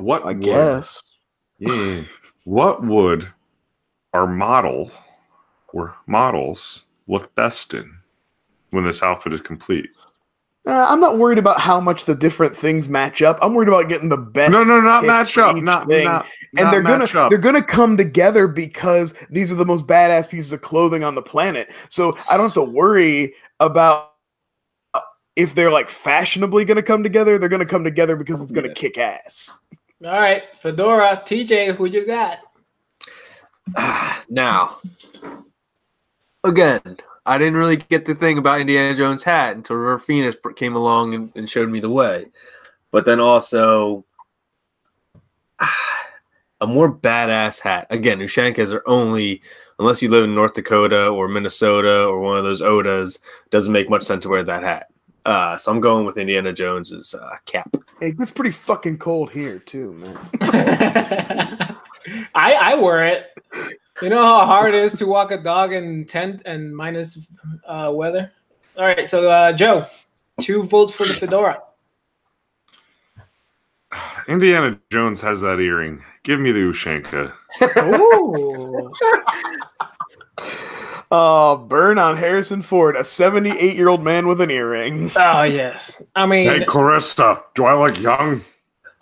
What 0.00 0.22
I 0.22 0.28
would- 0.28 0.40
guess. 0.40 1.02
Yeah. 1.58 2.00
What 2.44 2.82
would 2.84 3.28
our 4.14 4.26
model 4.26 4.90
or 5.74 5.94
models 6.06 6.86
look 7.08 7.34
best 7.34 7.74
in 7.74 7.98
when 8.70 8.84
this 8.84 9.02
outfit 9.02 9.32
is 9.32 9.40
complete? 9.40 9.90
Uh, 10.66 10.86
I'm 10.88 10.98
not 11.00 11.18
worried 11.18 11.36
about 11.36 11.60
how 11.60 11.78
much 11.78 12.06
the 12.06 12.14
different 12.14 12.56
things 12.56 12.88
match 12.88 13.20
up. 13.20 13.38
I'm 13.42 13.52
worried 13.52 13.68
about 13.68 13.90
getting 13.90 14.08
the 14.08 14.16
best. 14.16 14.50
No, 14.50 14.64
no, 14.64 14.80
not 14.80 15.04
match 15.04 15.36
up. 15.36 15.56
each 15.56 15.62
Not, 15.62 15.86
thing. 15.88 16.04
not, 16.06 16.26
and 16.56 16.64
not 16.64 16.70
they're 16.70 16.82
gonna 16.82 17.04
up. 17.04 17.28
they're 17.28 17.38
gonna 17.38 17.62
come 17.62 17.98
together 17.98 18.48
because 18.48 19.12
these 19.28 19.52
are 19.52 19.56
the 19.56 19.66
most 19.66 19.86
badass 19.86 20.26
pieces 20.26 20.54
of 20.54 20.62
clothing 20.62 21.04
on 21.04 21.16
the 21.16 21.22
planet. 21.22 21.70
So 21.90 22.16
I 22.30 22.38
don't 22.38 22.46
have 22.46 22.54
to 22.54 22.62
worry 22.62 23.34
about 23.60 24.12
if 25.36 25.54
they're 25.54 25.70
like 25.70 25.90
fashionably 25.90 26.64
gonna 26.64 26.82
come 26.82 27.02
together. 27.02 27.36
They're 27.36 27.50
gonna 27.50 27.66
come 27.66 27.84
together 27.84 28.16
because 28.16 28.40
it's 28.40 28.52
gonna 28.52 28.72
kick 28.72 28.96
ass. 28.96 29.60
All 30.02 30.12
right, 30.18 30.44
Fedora, 30.56 31.22
TJ, 31.26 31.74
who 31.74 31.84
you 31.84 32.06
got? 32.06 32.38
now, 34.30 34.78
again, 36.44 36.98
I 37.26 37.38
didn't 37.38 37.56
really 37.56 37.76
get 37.76 38.04
the 38.04 38.14
thing 38.14 38.38
about 38.38 38.60
Indiana 38.60 38.96
Jones' 38.96 39.22
hat 39.22 39.56
until 39.56 39.76
River 39.76 39.98
Phoenix 39.98 40.36
came 40.56 40.76
along 40.76 41.14
and, 41.14 41.32
and 41.34 41.48
showed 41.48 41.70
me 41.70 41.80
the 41.80 41.90
way. 41.90 42.26
But 42.90 43.06
then 43.06 43.18
also, 43.18 44.04
a 46.60 46.66
more 46.66 46.92
badass 46.92 47.60
hat. 47.60 47.86
Again, 47.90 48.18
Ushankas 48.18 48.72
are 48.72 48.86
only, 48.86 49.42
unless 49.78 50.02
you 50.02 50.08
live 50.10 50.24
in 50.24 50.34
North 50.34 50.54
Dakota 50.54 51.08
or 51.08 51.28
Minnesota 51.28 52.04
or 52.04 52.20
one 52.20 52.36
of 52.36 52.44
those 52.44 52.60
Odas, 52.60 53.18
doesn't 53.50 53.72
make 53.72 53.90
much 53.90 54.04
sense 54.04 54.22
to 54.22 54.28
wear 54.28 54.44
that 54.44 54.62
hat. 54.62 54.88
Uh, 55.24 55.56
so 55.56 55.72
I'm 55.72 55.80
going 55.80 56.04
with 56.04 56.18
Indiana 56.18 56.52
Jones's 56.52 57.14
uh, 57.14 57.36
cap. 57.46 57.74
Hey, 57.98 58.14
it's 58.18 58.30
pretty 58.30 58.50
fucking 58.50 58.98
cold 58.98 59.30
here 59.30 59.58
too, 59.58 59.94
man. 59.94 60.18
I 62.34 62.54
I 62.54 62.74
wear 62.76 63.06
it. 63.06 63.30
You 64.02 64.08
know 64.08 64.24
how 64.24 64.44
hard 64.44 64.74
it 64.74 64.82
is 64.82 64.94
to 64.98 65.06
walk 65.06 65.30
a 65.30 65.38
dog 65.38 65.72
in 65.72 66.04
tent 66.04 66.42
and 66.44 66.76
minus 66.76 67.26
uh, 67.66 67.92
weather. 67.94 68.32
All 68.76 68.84
right, 68.84 69.06
so 69.06 69.30
uh, 69.30 69.52
Joe, 69.52 69.86
two 70.40 70.64
votes 70.64 70.92
for 70.92 71.04
the 71.04 71.14
fedora. 71.14 71.62
Indiana 74.28 74.78
Jones 74.90 75.20
has 75.20 75.40
that 75.42 75.60
earring. 75.60 76.02
Give 76.24 76.40
me 76.40 76.50
the 76.50 76.60
Ushanka. 76.60 77.32
Ooh. 77.84 78.92
Oh, 81.10 81.56
burn 81.68 81.98
on 81.98 82.16
Harrison 82.16 82.62
Ford, 82.62 82.96
a 82.96 83.04
78 83.04 83.76
year 83.76 83.88
old 83.88 84.02
man 84.02 84.26
with 84.26 84.40
an 84.40 84.50
earring. 84.50 85.12
Oh 85.14 85.42
yes. 85.42 86.02
I 86.16 86.26
mean, 86.26 86.48
Hey, 86.48 86.64
Carissa, 86.64 87.42
do 87.54 87.64
I 87.64 87.76
look 87.78 88.00
young? 88.00 88.40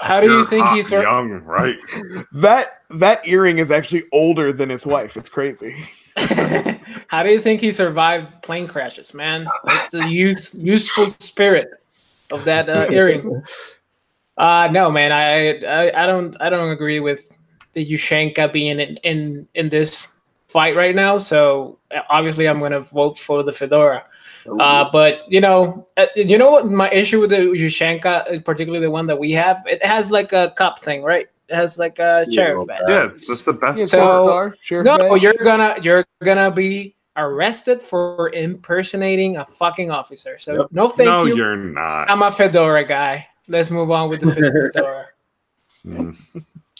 How 0.02 0.20
do 0.20 0.26
you 0.26 0.38
You're 0.38 0.46
think 0.46 0.68
he's? 0.70 0.90
young, 0.90 1.30
right? 1.44 1.78
That 2.32 2.82
that 2.90 3.26
earring 3.26 3.58
is 3.58 3.70
actually 3.70 4.04
older 4.12 4.52
than 4.52 4.68
his 4.68 4.84
wife. 4.84 5.16
It's 5.16 5.28
crazy. 5.28 5.74
how 7.06 7.22
do 7.22 7.30
you 7.30 7.40
think 7.40 7.60
he 7.60 7.72
survived 7.72 8.42
plane 8.42 8.66
crashes, 8.66 9.14
man? 9.14 9.46
That's 9.64 9.90
the 9.90 10.08
youth, 10.08 10.54
useful 10.54 11.10
spirit 11.10 11.68
of 12.30 12.44
that 12.44 12.68
uh, 12.68 12.86
earring. 12.90 13.42
Uh 14.38 14.66
no, 14.72 14.90
man. 14.90 15.12
I, 15.12 15.58
I 15.60 16.04
I 16.04 16.06
don't 16.06 16.34
I 16.40 16.48
don't 16.48 16.70
agree 16.70 17.00
with 17.00 17.30
the 17.74 17.84
Yushenka 17.84 18.50
being 18.50 18.80
in 18.80 18.96
in 19.04 19.46
in 19.54 19.68
this 19.68 20.08
fight 20.48 20.74
right 20.74 20.94
now. 20.94 21.18
So 21.18 21.78
uh, 21.94 22.00
obviously, 22.08 22.48
I'm 22.48 22.58
gonna 22.58 22.80
vote 22.80 23.18
for 23.18 23.42
the 23.42 23.52
fedora. 23.52 24.04
Uh, 24.60 24.88
but 24.92 25.20
you 25.28 25.40
know, 25.40 25.86
uh, 25.96 26.06
you 26.16 26.36
know 26.38 26.50
what 26.50 26.66
my 26.66 26.90
issue 26.90 27.20
with 27.20 27.30
the 27.30 27.36
Yushenka, 27.36 28.04
uh, 28.36 28.40
particularly 28.40 28.84
the 28.84 28.90
one 28.90 29.06
that 29.06 29.18
we 29.18 29.32
have, 29.32 29.62
it 29.66 29.84
has 29.84 30.10
like 30.10 30.32
a 30.32 30.52
cup 30.56 30.78
thing, 30.80 31.02
right? 31.02 31.28
It 31.48 31.54
has 31.54 31.78
like 31.78 31.98
a 31.98 32.24
Yeah, 32.28 32.34
sheriff 32.46 32.56
well, 32.56 32.66
badge. 32.66 32.80
Yeah, 32.88 33.04
it's- 33.04 33.28
that's 33.28 33.44
the 33.44 33.52
best. 33.52 33.78
Yeah, 33.80 33.86
So- 33.86 34.06
Star, 34.06 34.56
Sheriff 34.60 34.84
No, 34.84 34.98
badge. 34.98 35.22
you're 35.22 35.34
gonna 35.34 35.76
you're 35.82 36.04
gonna 36.24 36.50
be 36.50 36.94
arrested 37.16 37.82
for 37.82 38.30
impersonating 38.30 39.36
a 39.36 39.44
fucking 39.44 39.90
officer. 39.90 40.38
So 40.38 40.54
Yep. 40.60 40.66
no, 40.72 40.88
thank 40.88 41.08
no, 41.10 41.24
you. 41.24 41.36
you're 41.36 41.56
not. 41.56 42.10
I'm 42.10 42.22
a 42.22 42.30
fedora 42.30 42.84
guy. 42.84 43.28
Let's 43.48 43.70
move 43.70 43.90
on 43.90 44.08
with 44.08 44.20
the 44.22 44.32
fedora. 44.72 45.06
Mm. 45.86 46.16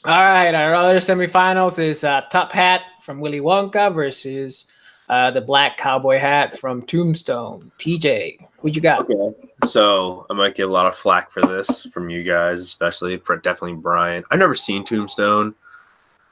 All 0.04 0.20
right, 0.20 0.52
our 0.54 0.74
other 0.74 0.96
semifinals 0.98 1.78
is 1.78 2.02
uh, 2.02 2.22
Top 2.30 2.50
Hat 2.52 2.80
from 3.00 3.20
Willy 3.20 3.40
Wonka 3.40 3.92
versus 3.94 4.66
uh, 5.12 5.30
the 5.30 5.40
Black 5.42 5.76
Cowboy 5.76 6.18
Hat 6.18 6.58
from 6.58 6.80
Tombstone. 6.82 7.70
TJ, 7.78 8.38
who 8.60 8.68
you 8.70 8.80
got? 8.80 9.08
Okay. 9.10 9.36
So 9.64 10.24
I 10.30 10.32
might 10.32 10.54
get 10.54 10.68
a 10.68 10.72
lot 10.72 10.86
of 10.86 10.94
flack 10.96 11.30
for 11.30 11.42
this 11.42 11.86
from 11.92 12.08
you 12.08 12.22
guys, 12.22 12.60
especially 12.62 13.18
for 13.18 13.36
definitely 13.36 13.76
Brian. 13.76 14.24
I've 14.30 14.38
never 14.38 14.54
seen 14.54 14.84
Tombstone. 14.84 15.54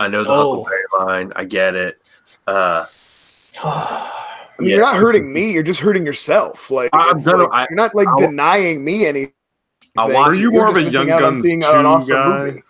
I 0.01 0.09
know 0.09 0.25
the 0.25 0.31
Oh. 0.31 0.64
Huckleberry 0.64 0.83
line. 0.99 1.33
I 1.37 1.45
get 1.45 1.75
it. 1.75 2.01
Uh, 2.47 2.87
I 3.62 4.11
mean, 4.59 4.69
Yeah. 4.71 4.77
You're 4.77 4.85
not 4.85 4.97
hurting 4.97 5.31
me. 5.33 5.53
You're 5.53 5.62
just 5.62 5.81
hurting 5.81 6.07
yourself. 6.07 6.71
Like, 6.71 6.90
I'm 6.95 7.16
like- 7.16 7.49
I- 7.53 7.66
you're 7.69 7.77
not 7.77 7.95
like 7.95 8.09
I'll- 8.09 8.16
denying 8.16 8.83
me 8.85 9.07
anything. 9.07 9.35
I'll 9.99 10.12
watch 10.12 10.29
Are 10.29 10.35
you 10.35 10.53
more 10.53 10.69
of 10.69 10.77
a 10.77 10.85
Young 10.85 11.11
out 11.11 11.23
on 11.25 11.33
Guns 11.33 11.43
seeing 11.43 11.64
an 11.64 11.83
2 11.83 11.87
awesome 11.87 12.16
guy? 12.16 12.38
movie. 12.45 12.62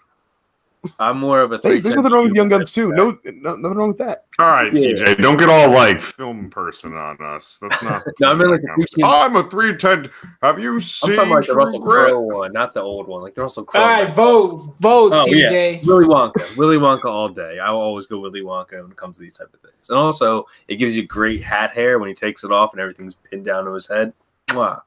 I'm 0.99 1.19
more 1.19 1.41
of 1.43 1.53
a. 1.53 1.59
Hey, 1.63 1.79
there's 1.79 1.95
nothing 1.97 2.13
wrong 2.13 2.25
with 2.25 2.35
Young. 2.35 2.49
Guns 2.49 2.73
too. 2.73 2.91
No, 2.93 3.19
no, 3.25 3.55
nothing 3.57 3.77
wrong 3.77 3.89
with 3.89 3.99
that. 3.99 4.25
All 4.39 4.47
right, 4.47 4.73
Yeah. 4.73 4.93
TJ, 4.93 5.21
don't 5.23 5.37
get 5.37 5.51
all 5.51 5.71
like 5.71 6.01
film 6.01 6.49
person 6.49 6.95
on 6.95 7.19
us. 7.21 7.59
That's 7.61 7.83
not. 7.83 8.03
No, 8.21 8.31
I 8.31 8.35
mean, 8.35 8.49
like, 8.51 8.63
the 8.63 8.69
conversation. 8.69 9.03
310 9.03 9.05
I'm 9.05 9.37
a 9.37 9.51
three 9.51 9.77
ten. 9.77 10.11
Have 10.43 10.59
you 10.59 10.75
I'm 10.75 10.81
seen 10.81 11.17
talking 11.17 11.31
like 11.33 11.47
the 11.47 11.53
True 11.53 11.65
Russell 11.65 11.81
Crowe 11.81 12.21
one, 12.21 12.53
not 12.53 12.73
the 12.73 12.81
old 12.81 13.07
one. 13.09 13.21
Like 13.23 13.35
the 13.35 13.43
Russell 13.43 13.65
Crowe. 13.65 13.81
All 13.83 13.87
right, 13.89 14.07
one. 14.07 14.15
vote, 14.17 14.75
vote, 14.81 15.13
Oh, 15.13 15.27
yeah. 15.27 15.51
TJ. 15.51 15.87
Willy 15.87 16.07
Wonka. 16.07 16.57
Willy 16.57 16.77
Wonka 16.79 17.05
all 17.05 17.29
day. 17.29 17.59
I 17.59 17.71
will 17.71 17.81
always 17.81 18.07
go 18.07 18.19
Willy 18.19 18.41
Wonka 18.41 18.83
when 18.83 18.91
it 18.91 18.97
comes 18.97 19.17
to 19.17 19.23
these 19.23 19.35
type 19.37 19.53
of 19.53 19.61
things. 19.61 19.91
And 19.91 19.99
also, 19.99 20.47
it 20.69 20.77
gives 20.77 20.97
you 20.97 21.07
great 21.07 21.43
hat 21.43 21.73
hair 21.73 21.99
when 21.99 22.09
he 22.09 22.15
takes 22.15 22.43
it 22.43 22.51
off 22.53 22.73
and 22.73 22.81
everything's 22.81 23.15
pinned 23.15 23.45
down 23.45 23.65
to 23.67 23.73
his 23.73 23.87
head. 23.87 24.13
Wow. 24.55 24.83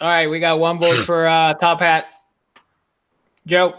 All 0.00 0.08
right, 0.08 0.28
we 0.28 0.40
got 0.40 0.58
one 0.58 0.78
vote 0.80 0.96
for 1.04 1.26
uh, 1.28 1.52
Top 1.54 1.80
Hat. 1.80 2.06
Joe. 3.50 3.74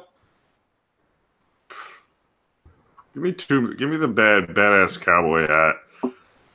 Give 3.14 3.24
me 3.24 3.32
two. 3.32 3.74
Give 3.76 3.90
me 3.90 3.96
the 3.96 4.08
bad 4.08 4.50
badass 4.50 5.00
cowboy 5.00 5.48
hat. 5.48 5.76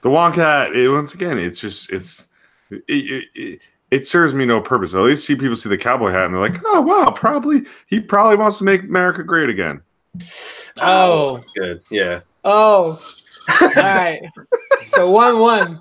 The 0.03 0.11
Wonka 0.11 0.37
hat. 0.37 0.77
It, 0.77 0.91
once 0.91 1.15
again, 1.15 1.39
it's 1.39 1.59
just 1.59 1.91
it's 1.91 2.29
it, 2.71 2.85
it, 2.89 3.25
it, 3.35 3.63
it 3.91 4.07
serves 4.07 4.35
me 4.35 4.45
no 4.45 4.61
purpose. 4.61 4.95
I 4.95 4.99
at 4.99 5.05
least 5.05 5.27
see 5.27 5.35
people 5.35 5.57
see 5.57 5.71
the 5.71 5.79
cowboy 5.79 6.11
hat 6.11 6.27
and 6.27 6.35
they're 6.35 6.41
like, 6.43 6.61
oh 6.67 6.83
wow, 6.83 7.11
probably 7.11 7.63
he 7.87 8.01
probably 8.01 8.37
wants 8.37 8.59
to 8.59 8.65
make 8.65 8.83
America 8.83 9.23
great 9.23 9.49
again. 9.49 9.81
Oh, 10.81 11.39
oh. 11.39 11.43
Good. 11.55 11.83
Yeah. 11.91 12.21
oh. 12.45 13.01
All 13.61 13.69
right. 13.75 14.21
So 14.87 15.11
one 15.11 15.41
one. 15.41 15.81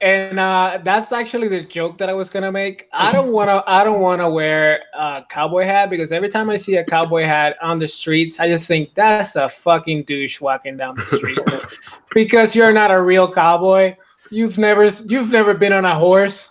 And 0.00 0.38
uh, 0.38 0.78
that's 0.84 1.10
actually 1.10 1.48
the 1.48 1.62
joke 1.62 1.98
that 1.98 2.08
I 2.08 2.12
was 2.12 2.30
gonna 2.30 2.52
make. 2.52 2.88
I 2.92 3.10
don't 3.10 3.32
wanna 3.32 3.64
I 3.66 3.82
don't 3.82 4.00
wanna 4.00 4.30
wear 4.30 4.82
a 4.94 5.24
cowboy 5.28 5.64
hat 5.64 5.90
because 5.90 6.12
every 6.12 6.28
time 6.28 6.50
I 6.50 6.56
see 6.56 6.76
a 6.76 6.84
cowboy 6.84 7.24
hat 7.24 7.56
on 7.60 7.80
the 7.80 7.88
streets, 7.88 8.38
I 8.38 8.48
just 8.48 8.68
think 8.68 8.94
that's 8.94 9.34
a 9.34 9.48
fucking 9.48 10.04
douche 10.04 10.40
walking 10.40 10.76
down 10.76 10.94
the 10.94 11.06
street. 11.06 11.38
because 12.14 12.54
you're 12.54 12.72
not 12.72 12.92
a 12.92 13.02
real 13.02 13.30
cowboy. 13.30 13.96
You've 14.30 14.56
never 14.56 14.84
you've 14.84 15.32
never 15.32 15.54
been 15.54 15.72
on 15.72 15.84
a 15.84 15.96
horse. 15.96 16.50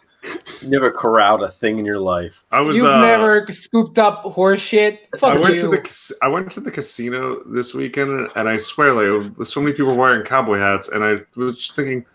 You 0.62 0.70
never 0.70 0.92
corralled 0.92 1.44
a 1.44 1.50
thing 1.50 1.80
in 1.80 1.86
your 1.86 2.00
life. 2.00 2.44
I 2.52 2.60
was. 2.60 2.76
You've 2.76 2.86
uh, 2.86 3.02
never 3.02 3.48
scooped 3.50 3.98
up 3.98 4.24
horse 4.24 4.60
shit. 4.60 5.08
Fuck 5.18 5.38
I 5.38 5.40
went 5.40 5.56
you. 5.56 5.62
to 5.62 5.68
the 5.70 6.16
I 6.22 6.28
went 6.28 6.52
to 6.54 6.60
the 6.60 6.72
casino 6.72 7.42
this 7.46 7.74
weekend, 7.74 8.30
and 8.36 8.50
I 8.50 8.58
swear, 8.58 8.92
like, 8.92 9.48
so 9.48 9.62
many 9.62 9.74
people 9.74 9.96
wearing 9.96 10.26
cowboy 10.26 10.58
hats, 10.58 10.90
and 10.90 11.04
I 11.04 11.18
was 11.36 11.58
just 11.58 11.76
thinking, 11.76 12.06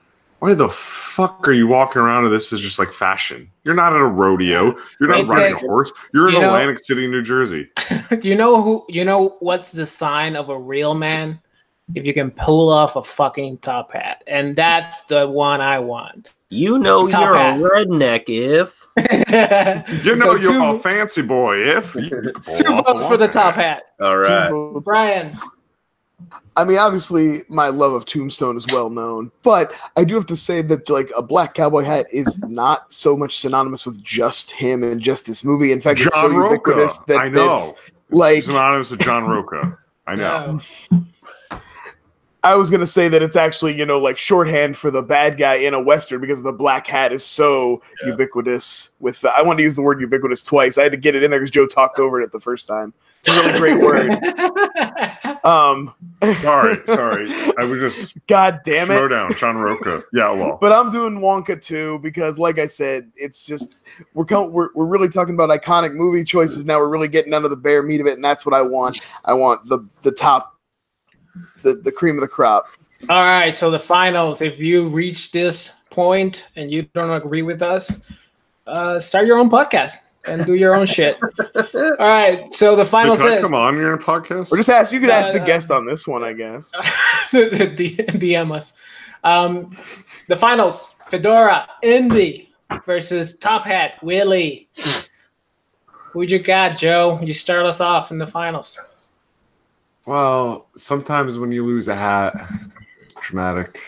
why 0.43 0.55
the 0.55 0.69
fuck 0.69 1.47
are 1.47 1.53
you 1.53 1.69
walking 1.69 2.03
around? 2.03 2.25
And 2.25 2.35
this 2.35 2.53
is 2.53 2.61
just 2.61 2.77
like 2.81 2.91
fashion. 2.91 3.49
You're 3.63 3.77
not 3.77 3.93
at 3.95 4.01
a 4.01 4.07
rodeo. 4.07 4.75
You're 4.99 5.09
not 5.09 5.21
It 5.21 5.27
riding 5.29 5.55
a 5.55 5.59
horse. 5.59 5.93
You're 6.13 6.29
in 6.29 6.35
you 6.35 6.41
know- 6.41 6.49
Atlantic 6.49 6.81
City, 6.81 7.07
New 7.07 7.23
Jersey. 7.23 7.69
you 8.23 8.35
know 8.35 8.61
who 8.61 8.85
you 8.89 9.05
know 9.05 9.37
what's 9.39 9.71
the 9.71 9.87
sign 9.87 10.35
of 10.35 10.49
a 10.49 10.59
real 10.59 10.95
man? 10.95 11.41
If 11.95 12.05
you 12.07 12.13
can 12.13 12.33
pull 12.33 12.71
off 12.71 12.97
a 12.97 13.03
fucking 13.05 13.59
top 13.59 13.93
hat. 13.93 14.25
And 14.27 14.57
that's 14.57 15.03
the 15.03 15.29
one 15.29 15.61
I 15.61 15.79
want. 15.79 16.31
You 16.49 16.79
know 16.79 17.07
Top 17.09 17.21
you're 17.23 17.37
hat. 17.37 17.59
a 17.59 17.63
redneck 17.63 18.25
if 18.29 18.87
You 20.05 20.17
know 20.17 20.25
So 20.25 20.35
you're 20.37 20.53
two, 20.53 20.65
a 20.65 20.79
fancy 20.79 21.23
boy. 21.23 21.57
If 21.59 21.95
you 21.95 22.11
two 22.57 22.83
votes 22.83 23.05
for 23.05 23.17
the 23.17 23.29
top 23.29 23.55
hat. 23.55 23.83
hat. 24.01 24.07
all 24.07 24.19
right. 24.19 24.83
Brian. 24.83 25.39
I 26.57 26.65
mean, 26.65 26.79
obviously, 26.79 27.45
my 27.49 27.69
love 27.69 27.93
of 27.95 28.05
Tombstone 28.05 28.57
is 28.57 28.67
well 28.73 28.91
known, 28.91 29.33
but 29.43 29.73
I 29.97 30.05
do 30.05 30.15
have 30.17 30.27
to 30.27 30.37
say 30.37 30.61
that 30.63 30.91
like 30.91 31.11
a 31.17 31.23
black 31.23 31.55
cowboy 31.55 31.83
hat 31.83 32.07
is 32.13 32.41
not 32.43 32.93
so 32.93 33.17
much 33.17 33.39
synonymous 33.39 33.87
with 33.87 34.03
just 34.03 34.51
him 34.51 34.83
and 34.83 35.01
just 35.01 35.27
this 35.27 35.45
movie. 35.45 35.73
In 35.73 35.81
fact, 35.81 36.01
it's 36.01 36.15
so 36.21 36.29
Roca. 36.29 36.53
ubiquitous 36.55 36.99
that 37.07 37.19
I 37.19 37.29
know. 37.29 37.55
it's 37.55 37.73
like 38.11 38.43
synonymous 38.43 38.91
with 38.91 39.01
John 39.01 39.25
Roca. 39.31 39.79
I 40.07 40.15
know. 40.17 40.61
No. 40.91 41.05
I 42.45 42.55
was 42.57 42.71
gonna 42.71 42.87
say 42.87 43.09
that 43.09 43.23
it's 43.23 43.37
actually 43.37 43.77
you 43.79 43.87
know 43.87 43.99
like 43.99 44.19
shorthand 44.19 44.77
for 44.77 44.91
the 44.91 45.03
bad 45.03 45.39
guy 45.39 45.55
in 45.55 45.75
a 45.75 45.81
western 45.81 46.21
because 46.21 46.43
the 46.43 46.53
black 46.53 46.87
hat 46.87 47.13
is 47.13 47.25
so 47.25 47.81
Yeah. 48.03 48.11
ubiquitous. 48.11 48.91
With 49.01 49.25
I 49.25 49.43
wanted 49.43 49.59
to 49.59 49.63
use 49.65 49.77
the 49.77 49.83
word 49.83 50.01
ubiquitous 50.01 50.43
twice. 50.43 50.77
I 50.79 50.83
had 50.83 50.93
to 50.93 50.99
get 50.99 51.15
it 51.15 51.23
in 51.23 51.31
there 51.31 51.39
because 51.41 51.51
Joe 51.51 51.67
talked 51.67 51.99
over 51.99 52.21
it 52.21 52.33
the 52.33 52.41
first 52.41 52.67
time. 52.67 52.93
It's 53.21 53.29
a 53.29 53.33
really 53.33 53.59
great 53.59 53.81
word. 53.81 54.11
Um, 55.45 55.93
Sorry, 56.41 56.77
sorry. 56.87 57.27
I 57.59 57.65
was 57.65 57.81
just 57.81 58.17
God 58.29 58.61
damn 58.65 58.87
slow 58.87 59.07
it. 59.07 59.09
down, 59.09 59.33
John 59.35 59.57
Roca. 59.57 60.05
Yeah, 60.13 60.31
well. 60.31 60.57
But 60.61 60.71
I'm 60.71 60.93
doing 60.93 61.19
Wonka 61.19 61.61
too 61.61 61.99
because, 61.99 62.39
like 62.39 62.61
I 62.61 62.67
said, 62.67 63.11
it's 63.17 63.45
just 63.45 63.75
we're 64.15 64.25
co- 64.25 64.47
we're 64.47 64.69
we're 64.77 64.85
really 64.87 65.09
talking 65.09 65.35
about 65.35 65.51
iconic 65.51 65.95
movie 65.95 66.23
choices 66.23 66.65
now. 66.65 66.79
We're 66.79 66.89
really 66.91 67.09
getting 67.09 67.33
down 67.33 67.43
to 67.43 67.49
the 67.49 67.57
bare 67.57 67.83
meat 67.83 68.01
of 68.01 68.07
it, 68.07 68.13
and 68.15 68.25
that's 68.25 68.47
what 68.47 68.55
I 68.55 68.63
want. 68.63 69.01
I 69.25 69.33
want 69.33 69.69
the 69.69 69.81
the 70.03 70.13
top, 70.13 70.57
the 71.63 71.75
the 71.75 71.93
cream 71.93 72.17
of 72.17 72.21
the 72.23 72.29
crop. 72.29 72.69
All 73.09 73.25
right, 73.25 73.55
so 73.55 73.71
the 73.71 73.79
finals. 73.81 74.43
If 74.43 74.61
you 74.61 74.89
reach 74.89 75.33
this 75.33 75.73
point 75.91 76.47
and 76.57 76.71
you 76.71 76.83
don't 76.95 77.11
agree 77.11 77.43
with 77.43 77.61
us, 77.63 78.01
uh, 78.67 78.99
start 79.01 79.27
your 79.27 79.39
own 79.39 79.51
podcast 79.51 79.97
and 80.25 80.47
do 80.47 80.55
your 80.55 80.75
own 80.77 80.87
shit. 80.87 81.19
All 81.75 81.97
right, 81.99 82.53
so 82.55 82.77
the 82.77 82.85
Hey, 82.85 82.91
finals 82.91 83.19
can 83.21 83.29
I 83.33 83.37
is 83.39 83.45
come 83.45 83.55
on 83.55 83.77
your 83.77 83.99
podcast? 83.99 84.53
Or 84.53 84.57
just 84.57 84.69
ask. 84.71 84.93
You 84.93 85.01
could 85.01 85.11
ask 85.11 85.33
the 85.33 85.43
Uh, 85.43 85.45
guest 85.45 85.71
on 85.73 85.85
this 85.85 86.07
one, 86.07 86.23
I 86.23 86.33
guess. 86.33 86.71
D- 87.33 87.97
DM 87.97 88.55
us. 88.55 88.73
Um, 89.25 89.77
the 90.29 90.37
finals: 90.37 90.95
Fedora, 91.09 91.69
Indy 91.83 92.53
versus 92.87 93.35
Top 93.35 93.63
Hat, 93.65 93.95
Willy. 94.03 94.69
Who'd 96.13 96.31
you 96.31 96.39
got, 96.39 96.77
Joe? 96.77 97.19
You 97.23 97.33
start 97.33 97.67
us 97.67 97.81
off 97.81 98.11
in 98.13 98.19
the 98.19 98.27
finals. 98.27 98.79
Well, 100.07 100.69
sometimes 100.75 101.39
when 101.39 101.53
you 101.53 101.65
lose 101.65 101.89
a 101.89 101.95
hat, 101.95 102.35
it's 103.03 103.15
traumatic. 103.17 103.81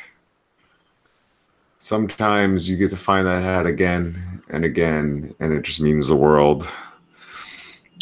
Sometimes 1.79 2.69
you 2.69 2.77
get 2.77 2.91
to 2.91 2.97
find 2.97 3.27
that 3.27 3.43
hat 3.43 3.67
again 3.67 4.17
and 4.49 4.65
again, 4.65 5.35
and 5.41 5.53
it 5.53 5.63
just 5.63 5.81
means 5.81 6.09
the 6.09 6.17
world. 6.17 6.67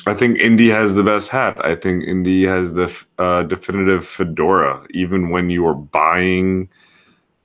I 0.07 0.15
think 0.15 0.39
Indy 0.39 0.69
has 0.69 0.95
the 0.95 1.03
best 1.03 1.31
hat. 1.31 1.65
I 1.65 1.75
think 1.75 2.05
Indy 2.05 2.45
has 2.45 2.73
the 2.73 3.05
uh, 3.19 3.45
definitive 3.45 4.07
fedora. 4.07 4.85
Even 4.91 5.31
when 5.31 5.49
you 5.49 5.67
are 5.67 5.75
buying 5.75 6.69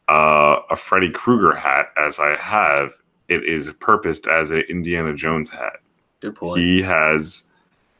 uh, 0.09 0.57
a 0.69 0.75
Freddy 0.75 1.11
Krueger 1.11 1.55
hat, 1.55 1.87
as 1.97 2.19
I 2.19 2.35
have, 2.35 2.93
it 3.29 3.43
is 3.43 3.71
purposed 3.79 4.27
as 4.27 4.51
an 4.51 4.63
Indiana 4.69 5.13
Jones 5.13 5.51
hat. 5.51 5.79
Good 6.19 6.35
point. 6.35 6.59
He 6.59 6.81
has 6.81 7.46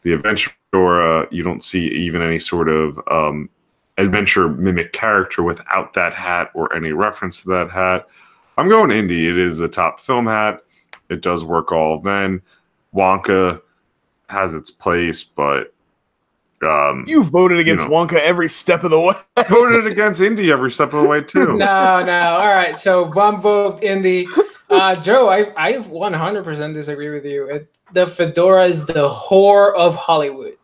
the 0.07 0.13
adventure 0.13 0.51
fedora. 0.71 1.27
You 1.31 1.43
don't 1.43 1.61
see 1.61 1.87
even 1.87 2.21
any 2.21 2.39
sort 2.39 2.69
of 2.69 2.99
um, 3.11 3.49
adventure 3.97 4.47
mimic 4.47 4.93
character 4.93 5.43
without 5.43 5.93
that 5.93 6.13
hat 6.13 6.49
or 6.53 6.73
any 6.73 6.91
reference 6.91 7.41
to 7.43 7.49
that 7.49 7.69
hat. 7.69 8.07
I'm 8.57 8.69
going 8.69 8.91
Indy. 8.91 9.27
It 9.27 9.37
is 9.37 9.57
the 9.57 9.67
top 9.67 9.99
film 9.99 10.25
hat. 10.25 10.63
It 11.09 11.21
does 11.21 11.43
work 11.43 11.71
all 11.71 11.99
then. 11.99 12.41
Wonka 12.95 13.61
has 14.29 14.55
its 14.55 14.71
place, 14.71 15.23
but 15.23 15.73
um, 16.63 17.03
You 17.05 17.23
voted 17.23 17.59
against 17.59 17.85
know. 17.85 17.91
Wonka 17.91 18.19
every 18.19 18.49
step 18.49 18.83
of 18.83 18.91
the 18.91 18.99
way. 18.99 19.13
voted 19.49 19.91
against 19.91 20.21
Indy 20.21 20.51
every 20.51 20.71
step 20.71 20.93
of 20.93 21.03
the 21.03 21.07
way 21.07 21.21
too. 21.21 21.57
No, 21.57 22.01
no. 22.01 22.21
All 22.21 22.47
right, 22.47 22.77
so 22.77 23.11
one 23.11 23.41
vote 23.41 23.83
Indy. 23.83 24.27
Uh, 24.69 24.95
Joe, 24.95 25.29
I 25.29 25.51
I 25.55 25.73
100% 25.73 26.73
disagree 26.73 27.09
with 27.09 27.25
you. 27.25 27.49
It, 27.49 27.69
the 27.93 28.05
fedora 28.05 28.65
is 28.65 28.85
the 28.85 29.09
whore 29.09 29.73
of 29.75 29.95
Hollywood. 29.95 30.57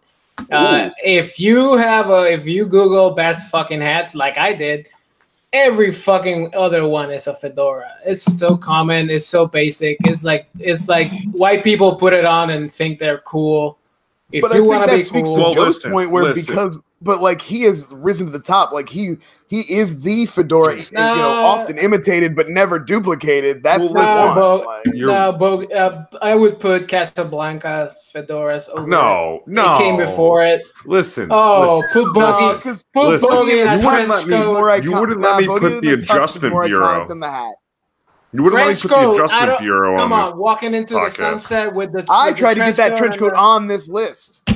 Uh, 0.52 0.90
if 1.04 1.40
you 1.40 1.78
have 1.78 2.10
a 2.10 2.32
if 2.32 2.48
you 2.48 2.66
Google 2.66 3.12
best 3.12 3.50
fucking 3.50 3.80
hats 3.82 4.16
like 4.16 4.38
I 4.38 4.54
did, 4.54 4.88
every 5.54 5.92
fucking 5.92 6.54
other 6.56 6.88
one 6.88 7.12
is 7.12 7.28
a 7.28 7.34
fedora. 7.34 7.92
It's 8.06 8.24
so 8.38 8.58
common. 8.58 9.10
It's 9.10 9.28
so 9.28 9.48
basic. 9.48 9.98
It's 10.06 10.24
like 10.24 10.50
it's 10.60 10.90
like 10.90 11.12
white 11.32 11.64
people 11.64 11.96
put 11.96 12.14
it 12.14 12.26
on 12.26 12.50
and 12.50 12.70
think 12.72 13.00
they're 13.00 13.20
cool. 13.20 13.78
If 14.32 14.42
but 14.42 14.52
I 14.52 14.56
you 14.56 14.62
think 14.62 14.74
want 14.74 14.86
that 14.88 14.92
to 14.94 14.98
be 14.98 15.04
speaks 15.04 15.30
cool, 15.30 15.36
to 15.38 15.42
Well, 15.44 15.54
Joe's 15.54 15.66
listen, 15.76 15.92
point 15.92 16.10
where 16.12 16.24
listen. 16.24 16.54
because 16.54 16.82
but 17.04 17.22
like 17.22 17.42
he 17.42 17.64
has 17.64 17.92
risen 17.92 18.28
to 18.28 18.32
the 18.34 18.40
top. 18.40 18.72
Like 18.72 18.90
he 18.90 19.18
he 19.48 19.62
is 19.72 20.02
the 20.04 20.26
fedora, 20.26 20.76
you 20.78 20.86
know, 20.94 21.44
often 21.46 21.78
imitated 21.78 22.36
but 22.36 22.50
never 22.50 22.80
duplicated. 22.80 23.62
That's 23.62 23.94
Well, 23.94 23.94
the 23.94 24.00
listen, 24.00 24.26
one. 24.26 24.36
Bo- 24.36 24.64
Like, 24.66 24.96
no, 24.96 25.32
Bo- 25.34 25.64
uh, 25.76 26.06
I 26.22 26.36
would 26.36 26.60
put 26.60 26.88
Casablanca 26.88 27.94
fedoras 28.14 28.70
over. 28.70 28.84
it. 28.84 28.88
no, 28.88 29.42
no. 29.46 29.76
It 29.76 29.78
came 29.80 29.98
before 29.98 30.44
it. 30.46 30.62
Listen. 30.86 31.28
Oh, 31.32 31.80
listen. 31.80 32.04
put 32.06 32.14
Bogey. 32.14 32.56
because 32.58 32.84
Put 32.94 33.10
Listen, 33.10 33.30
Bogey 33.30 33.60
in 33.60 33.68
a 33.68 33.78
you 33.78 33.86
wouldn't 33.86 34.10
trench 34.10 34.10
let 34.10 34.28
me- 34.28 34.34
coat. 34.46 34.84
you 34.84 34.92
wouldn't 35.00 35.22
let 35.22 35.40
me 35.40 35.48
put 35.48 35.82
the 35.82 35.94
Adjustment 35.94 36.54
Bureau. 36.66 37.08
Than 37.08 37.20
the 37.20 37.30
hat. 37.30 37.54
You 38.36 38.42
wouldn't 38.42 38.60
let 38.60 38.68
me 38.70 38.74
Trench 38.74 38.82
put 38.82 38.90
the 38.90 39.12
adjustment 39.12 39.46
don't- 39.48 39.60
bureau 39.62 39.98
Come 39.98 40.12
on 40.12 40.32
on, 40.34 40.38
walking 40.40 40.74
into 40.74 40.96
the 40.96 41.10
sunset 41.12 41.72
with 41.76 41.92
the. 41.92 42.04
I 42.10 42.30
with 42.30 42.36
the 42.36 42.40
tried 42.40 42.54
to 42.56 42.60
get 42.62 42.76
that 42.78 42.98
trench 42.98 43.18
coat 43.20 43.34
on 43.34 43.68
this 43.68 43.88
list. 43.90 44.50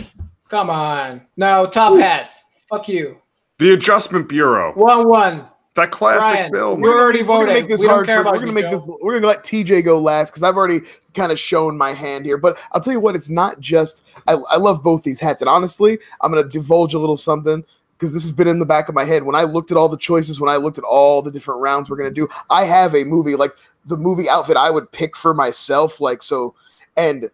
Come 0.50 0.70
on, 0.70 1.22
no 1.36 1.68
top 1.68 1.98
hat. 2.00 2.32
Fuck 2.70 2.88
you. 2.88 3.18
The 3.60 3.74
Adjustment 3.74 4.30
Bureau. 4.30 4.74
One 4.74 5.08
one. 5.10 5.46
That 5.76 5.92
classic 5.92 6.22
Brian, 6.32 6.52
film. 6.52 6.84
You're 6.84 7.00
already 7.00 7.22
We're 7.22 7.28
gonna 7.28 7.46
voting. 7.48 7.54
make 7.62 7.68
this 7.70 7.82
We 7.82 7.88
don't 7.88 7.96
hard 7.98 8.06
care 8.08 8.16
for- 8.18 8.22
about 8.22 8.34
We're 8.34 8.40
gonna 8.40 8.48
you, 8.52 8.54
make 8.56 8.70
Joe. 8.72 8.80
this. 8.80 8.98
We're 9.02 9.14
gonna 9.16 9.28
let 9.28 9.44
TJ 9.44 9.84
go 9.84 10.00
last 10.00 10.32
because 10.32 10.42
I've 10.42 10.56
already 10.58 10.82
kind 11.14 11.32
of 11.32 11.38
shown 11.40 11.78
my 11.78 11.94
hand 11.94 12.26
here. 12.26 12.38
But 12.38 12.58
I'll 12.72 12.82
tell 12.82 12.94
you 12.94 13.00
what, 13.00 13.16
it's 13.16 13.30
not 13.30 13.60
just. 13.60 14.04
I, 14.28 14.34
I 14.50 14.58
love 14.58 14.82
both 14.82 15.04
these 15.04 15.20
hats, 15.20 15.42
and 15.44 15.50
honestly, 15.50 16.00
I'm 16.22 16.32
gonna 16.32 16.48
divulge 16.48 16.96
a 16.96 17.00
little 17.00 17.18
something 17.18 17.64
because 17.98 18.12
this 18.14 18.24
has 18.24 18.32
been 18.32 18.48
in 18.48 18.58
the 18.60 18.66
back 18.66 18.90
of 18.90 18.96
my 18.96 19.06
head. 19.06 19.24
When 19.24 19.36
I 19.36 19.44
looked 19.44 19.70
at 19.70 19.78
all 19.78 19.88
the 19.90 19.98
choices, 19.98 20.40
when 20.42 20.50
I 20.50 20.56
looked 20.56 20.80
at 20.80 20.84
all 20.84 21.22
the 21.22 21.32
different 21.32 21.62
rounds 21.62 21.90
we're 21.92 21.98
gonna 21.98 22.10
do, 22.10 22.28
I 22.50 22.64
have 22.66 22.96
a 22.96 23.04
movie 23.04 23.36
like 23.36 23.52
the 23.86 23.98
movie 23.98 24.28
outfit 24.30 24.58
I 24.58 24.72
would 24.72 24.92
pick 24.92 25.16
for 25.16 25.34
myself. 25.36 26.02
Like 26.02 26.24
so, 26.24 26.56
and 26.96 27.30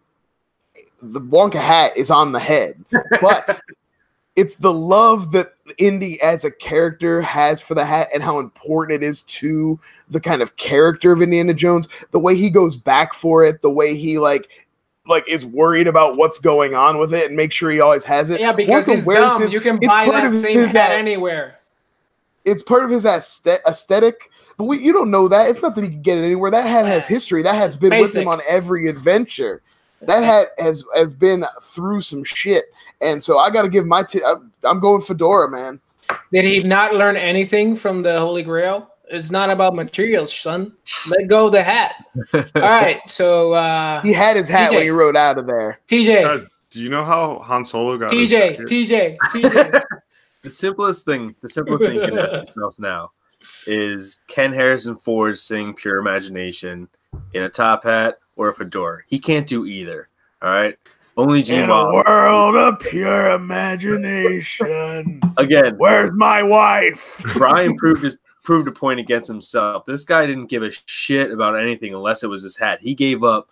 the 1.02 1.20
Wonka 1.20 1.54
hat 1.60 1.96
is 1.96 2.10
on 2.10 2.32
the 2.32 2.40
head, 2.40 2.84
but. 3.20 3.60
It's 4.36 4.56
the 4.56 4.72
love 4.72 5.30
that 5.30 5.54
Indy 5.78 6.20
as 6.20 6.44
a 6.44 6.50
character 6.50 7.22
has 7.22 7.62
for 7.62 7.76
the 7.76 7.84
hat 7.84 8.08
and 8.12 8.20
how 8.20 8.40
important 8.40 9.00
it 9.00 9.06
is 9.06 9.22
to 9.22 9.78
the 10.10 10.18
kind 10.18 10.42
of 10.42 10.56
character 10.56 11.12
of 11.12 11.22
Indiana 11.22 11.54
Jones, 11.54 11.86
the 12.10 12.18
way 12.18 12.34
he 12.34 12.50
goes 12.50 12.76
back 12.76 13.14
for 13.14 13.44
it, 13.44 13.62
the 13.62 13.70
way 13.70 13.96
he 13.96 14.18
like 14.18 14.48
like 15.06 15.28
is 15.28 15.46
worried 15.46 15.86
about 15.86 16.16
what's 16.16 16.40
going 16.40 16.74
on 16.74 16.98
with 16.98 17.14
it 17.14 17.26
and 17.28 17.36
make 17.36 17.52
sure 17.52 17.70
he 17.70 17.78
always 17.78 18.02
has 18.02 18.28
it. 18.28 18.40
Yeah, 18.40 18.50
because 18.50 18.88
Wonka 18.88 19.06
wears 19.06 19.20
dumb. 19.20 19.42
this- 19.42 19.52
you 19.52 19.60
can 19.60 19.78
buy 19.78 20.06
that 20.06 20.32
same 20.32 20.58
his 20.58 20.72
hat 20.72 20.90
anywhere. 20.98 21.60
It's 22.44 22.64
part 22.64 22.82
of 22.82 22.90
his 22.90 23.04
aesthetic. 23.06 24.32
But 24.58 24.64
we, 24.64 24.80
you 24.80 24.92
don't 24.92 25.12
know 25.12 25.28
that. 25.28 25.48
It's 25.48 25.62
not 25.62 25.76
that 25.76 25.84
he 25.84 25.90
can 25.90 26.02
get 26.02 26.18
it 26.18 26.24
anywhere. 26.24 26.50
That 26.50 26.66
hat 26.66 26.86
has 26.86 27.06
history. 27.06 27.42
That 27.44 27.54
hat's 27.54 27.76
been 27.76 28.00
with 28.00 28.16
him 28.16 28.26
on 28.26 28.40
every 28.48 28.88
adventure. 28.88 29.62
That 30.06 30.22
hat 30.24 30.48
has 30.58 30.84
has 30.96 31.12
been 31.12 31.44
through 31.62 32.00
some 32.02 32.24
shit. 32.24 32.64
And 33.00 33.22
so 33.22 33.38
I 33.38 33.50
got 33.50 33.62
to 33.62 33.68
give 33.68 33.86
my 33.86 34.02
t- 34.02 34.22
I'm, 34.24 34.52
I'm 34.64 34.80
going 34.80 35.00
Fedora, 35.00 35.50
man. 35.50 35.80
Did 36.32 36.44
he 36.44 36.60
not 36.60 36.94
learn 36.94 37.16
anything 37.16 37.76
from 37.76 38.02
the 38.02 38.18
Holy 38.18 38.42
Grail? 38.42 38.90
It's 39.08 39.30
not 39.30 39.50
about 39.50 39.74
materials, 39.74 40.34
son. 40.34 40.72
Let 41.08 41.28
go 41.28 41.46
of 41.46 41.52
the 41.52 41.62
hat. 41.62 41.94
All 42.34 42.42
right, 42.62 43.00
so 43.06 43.52
uh, 43.52 44.00
He 44.02 44.12
had 44.12 44.36
his 44.36 44.48
hat 44.48 44.70
TJ. 44.70 44.74
when 44.74 44.82
he 44.82 44.90
rode 44.90 45.16
out 45.16 45.38
of 45.38 45.46
there. 45.46 45.80
TJ, 45.88 46.22
Guys, 46.22 46.42
do 46.70 46.80
you 46.82 46.88
know 46.88 47.04
how 47.04 47.38
Han 47.40 47.64
Solo 47.64 47.98
got 47.98 48.10
TJ, 48.10 48.28
jacket? 48.28 48.66
TJ, 48.66 49.18
TJ. 49.30 49.82
The 50.42 50.50
simplest 50.50 51.06
thing, 51.06 51.34
the 51.40 51.48
simplest 51.48 51.86
thing 51.86 51.94
you 51.94 52.02
can 52.02 52.18
ask 52.18 52.30
yourselves 52.54 52.78
now 52.78 53.12
is 53.66 54.20
Ken 54.26 54.52
Harrison 54.52 54.94
Ford 54.94 55.38
sing 55.38 55.72
Pure 55.72 55.96
Imagination 56.00 56.86
in 57.32 57.44
a 57.44 57.48
top 57.48 57.84
hat 57.84 58.18
or 58.36 58.48
a 58.48 58.54
fedora? 58.54 59.02
He 59.06 59.18
can't 59.18 59.46
do 59.46 59.66
either. 59.66 60.08
All 60.42 60.50
right. 60.50 60.78
Only 61.16 61.42
Gene 61.42 61.62
In 61.62 61.70
a 61.70 61.92
world 61.92 62.56
of 62.56 62.80
pure 62.80 63.30
imagination, 63.30 65.20
Again, 65.36 65.76
where's 65.76 66.10
my 66.12 66.42
wife? 66.42 67.24
Brian 67.34 67.76
proved 67.76 68.02
his 68.02 68.18
proved 68.42 68.68
a 68.68 68.72
point 68.72 69.00
against 69.00 69.28
himself. 69.28 69.86
This 69.86 70.04
guy 70.04 70.26
didn't 70.26 70.46
give 70.46 70.62
a 70.62 70.72
shit 70.86 71.30
about 71.30 71.58
anything 71.58 71.94
unless 71.94 72.22
it 72.22 72.28
was 72.28 72.42
his 72.42 72.56
hat. 72.56 72.80
He 72.82 72.94
gave 72.94 73.22
up. 73.22 73.48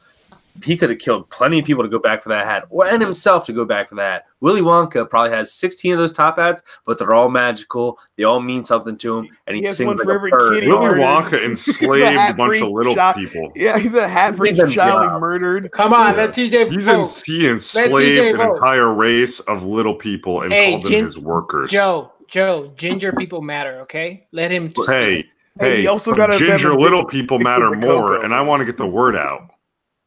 He 0.63 0.77
could 0.77 0.91
have 0.91 0.99
killed 0.99 1.29
plenty 1.31 1.59
of 1.59 1.65
people 1.65 1.83
to 1.83 1.89
go 1.89 1.99
back 1.99 2.23
for 2.23 2.29
that 2.29 2.45
hat, 2.47 2.65
or 2.69 2.87
and 2.87 3.01
himself 3.01 3.47
to 3.47 3.53
go 3.53 3.65
back 3.65 3.89
for 3.89 3.95
that. 3.97 4.27
Willy 4.41 4.61
Wonka 4.61 5.09
probably 5.09 5.31
has 5.31 5.53
16 5.53 5.93
of 5.95 5.99
those 5.99 6.13
top 6.13 6.37
hats, 6.39 6.63
but 6.85 6.99
they're 6.99 7.15
all 7.15 7.29
magical. 7.29 7.99
They 8.17 8.25
all 8.25 8.41
mean 8.41 8.63
something 8.65 8.97
to 8.99 9.19
him, 9.19 9.29
and 9.47 9.57
he, 9.57 9.63
He 9.63 9.73
sings 9.73 9.97
like 9.97 10.05
for 10.05 10.13
a 10.13 10.15
every 10.15 10.31
bird. 10.31 10.55
kitty. 10.55 10.69
Willy 10.69 11.03
Artist. 11.03 11.33
Wonka 11.33 11.45
enslaved 11.45 12.03
a 12.03 12.11
hat 12.13 12.37
bunch 12.37 12.61
of 12.61 12.69
little 12.69 12.95
shop. 12.95 13.17
people. 13.17 13.51
Yeah, 13.55 13.79
he's 13.79 13.95
a 13.95 14.07
hat 14.07 14.37
for 14.37 14.47
each 14.47 14.57
Give 14.57 14.71
child 14.73 15.03
he 15.13 15.19
murdered. 15.19 15.71
Come 15.73 15.93
on, 15.95 16.17
let 16.17 16.31
TJ 16.31 16.71
He's 16.71 16.87
in, 16.87 17.07
he 17.25 17.49
enslaved 17.49 17.95
TJ 18.19 18.35
an 18.35 18.41
entire 18.55 18.93
race 18.93 19.41
of 19.41 19.63
little 19.65 19.95
people 19.95 20.43
and 20.43 20.53
Hey, 20.53 20.73
called 20.73 20.85
them 20.85 20.93
his 21.07 21.19
workers. 21.19 21.71
Joe, 21.71 22.13
Joe, 22.29 22.73
ginger 22.77 23.13
people 23.13 23.41
matter. 23.43 23.81
Okay, 23.83 24.27
let 24.33 24.51
him. 24.51 24.73
Hey, 24.87 25.25
Hey, 25.61 25.69
hey, 25.69 25.81
he 25.83 25.87
also 25.87 26.15
got 26.15 26.35
a 26.35 26.39
ginger 26.39 26.71
a 26.71 26.77
little 26.77 27.05
people 27.05 27.39
matter 27.41 27.71
more, 27.73 28.09
cocoa. 28.09 28.23
and 28.23 28.35
I 28.35 28.41
want 28.41 28.61
to 28.61 28.65
get 28.65 28.79
the 28.79 28.87
word 28.87 29.15
out. 29.15 29.51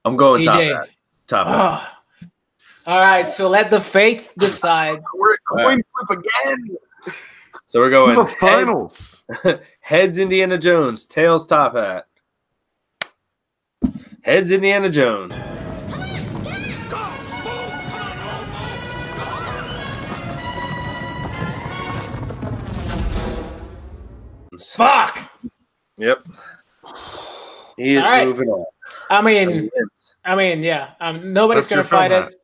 I'm 0.06 0.16
going 0.16 0.46
top 0.46 0.62
hat. 0.62 0.90
Top 1.28 1.48
hat. 1.48 1.58
Oh. 1.58 1.92
All 2.88 3.00
right, 3.00 3.28
so 3.28 3.50
let 3.50 3.72
the 3.72 3.82
fates 3.82 4.30
decide. 4.38 5.02
We're 5.16 5.34
at 5.34 5.40
coin 5.52 5.82
flip 6.08 6.20
again. 6.20 6.78
So 7.66 7.80
we're 7.80 7.90
going 7.90 8.16
To 8.16 8.22
the 8.22 8.28
finals. 8.40 9.24
heads 9.82 10.20
Indiana 10.20 10.58
Jones, 10.58 11.06
tails 11.06 11.48
top 11.48 11.76
hat. 11.76 12.06
Heads 14.22 14.52
Indiana 14.52 14.88
Jones. 14.90 15.34
Fuck. 24.76 25.32
Yep. 25.98 26.28
He 27.78 27.96
is 27.96 28.04
All 28.04 28.12
right. 28.12 28.28
moving 28.28 28.50
on. 28.50 28.66
I 29.10 29.22
mean, 29.22 29.70
I 30.24 30.36
mean, 30.36 30.64
yeah. 30.64 30.92
Um, 31.00 31.34
nobody's 31.34 31.68
That's 31.70 31.72
gonna 31.72 31.84
fight 31.84 32.12
film 32.12 32.30
it. 32.30 32.42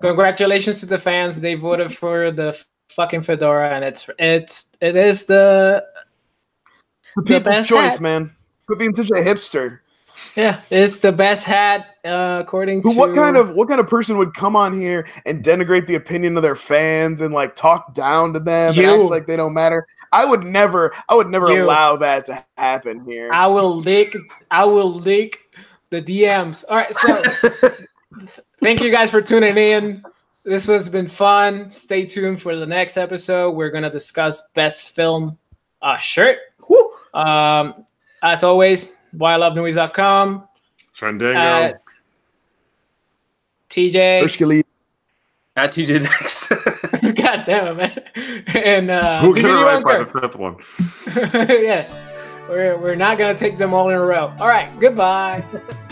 Congratulations 0.00 0.80
to 0.80 0.86
the 0.86 0.98
fans. 0.98 1.40
They 1.40 1.54
voted 1.54 1.92
for 1.92 2.30
the 2.30 2.60
fucking 2.88 3.22
fedora, 3.22 3.70
and 3.74 3.84
it's 3.84 4.08
it's 4.18 4.66
it 4.80 4.96
is 4.96 5.26
the 5.26 5.84
The 7.16 7.22
people's 7.22 7.44
best 7.44 7.68
choice, 7.68 7.92
hat. 7.94 8.00
man. 8.00 8.34
Quit 8.66 8.78
being 8.78 8.94
such 8.94 9.10
a 9.10 9.14
hipster. 9.14 9.80
yeah 10.36 10.60
it's 10.70 10.98
the 11.00 11.10
best 11.10 11.44
hat 11.44 11.96
uh, 12.04 12.38
according 12.40 12.80
Who? 12.82 12.92
to 12.92 12.98
What 12.98 13.14
kind 13.14 13.36
of 13.36 13.50
what 13.50 13.68
kind 13.68 13.80
of 13.80 13.86
person 13.88 14.18
would 14.18 14.34
come 14.34 14.54
on 14.54 14.72
here 14.78 15.06
and 15.26 15.42
denigrate 15.42 15.86
the 15.86 15.94
opinion 15.96 16.36
of 16.36 16.42
their 16.42 16.54
fans 16.54 17.20
and 17.22 17.32
like 17.34 17.56
talk 17.56 17.92
down 17.94 18.32
to 18.34 18.38
them 18.40 18.78
and 18.78 18.86
act 18.86 19.02
like 19.04 19.26
they 19.26 19.36
don't 19.36 19.54
matter? 19.54 19.86
I 20.12 20.24
would 20.26 20.44
never. 20.44 20.92
I 21.08 21.14
would 21.14 21.28
never 21.28 21.50
You. 21.50 21.64
allow 21.64 21.96
that 21.96 22.26
to 22.26 22.44
happen 22.58 23.02
here. 23.06 23.30
I 23.32 23.46
will 23.46 23.74
leak 23.76 24.14
I 24.50 24.64
will 24.64 24.92
leak 24.92 25.38
the 25.92 26.02
DMs. 26.02 26.64
All 26.68 26.76
right, 26.76 26.92
so 26.92 27.22
thank 28.62 28.80
you 28.80 28.90
guys 28.90 29.10
for 29.10 29.22
tuning 29.22 29.56
in. 29.56 30.02
This 30.44 30.66
has 30.66 30.88
been 30.88 31.06
fun. 31.06 31.70
Stay 31.70 32.06
tuned 32.06 32.42
for 32.42 32.56
the 32.56 32.66
next 32.66 32.96
episode. 32.96 33.52
We're 33.52 33.70
gonna 33.70 33.90
discuss 33.90 34.48
best 34.54 34.96
film 34.96 35.38
uh, 35.80 35.98
shirt. 35.98 36.38
Um, 37.14 37.84
as 38.22 38.42
always, 38.42 38.92
whylovemovies.com. 39.14 40.48
Trendango. 40.96 41.74
Uh, 41.74 41.78
TJ, 43.68 44.22
Hershkely. 44.22 44.62
At 45.54 45.72
TJ 45.72 46.02
Next. 46.02 46.48
God 47.14 47.44
damn 47.44 47.78
it, 47.78 48.04
man. 48.16 48.44
And 48.64 48.90
uh, 48.90 49.20
Who 49.20 49.34
get 49.34 49.44
it 49.44 49.48
Vinny 49.48 49.62
right 49.62 49.84
by 49.84 49.98
the 49.98 50.06
fifth 50.06 50.36
one? 50.36 50.56
yes, 51.48 51.90
we're, 52.48 52.76
we're 52.78 52.94
not 52.94 53.18
gonna 53.18 53.38
take 53.38 53.58
them 53.58 53.74
all 53.74 53.88
in 53.88 53.94
a 53.96 54.04
row. 54.04 54.34
All 54.38 54.48
right, 54.48 54.68
goodbye. 54.80 55.44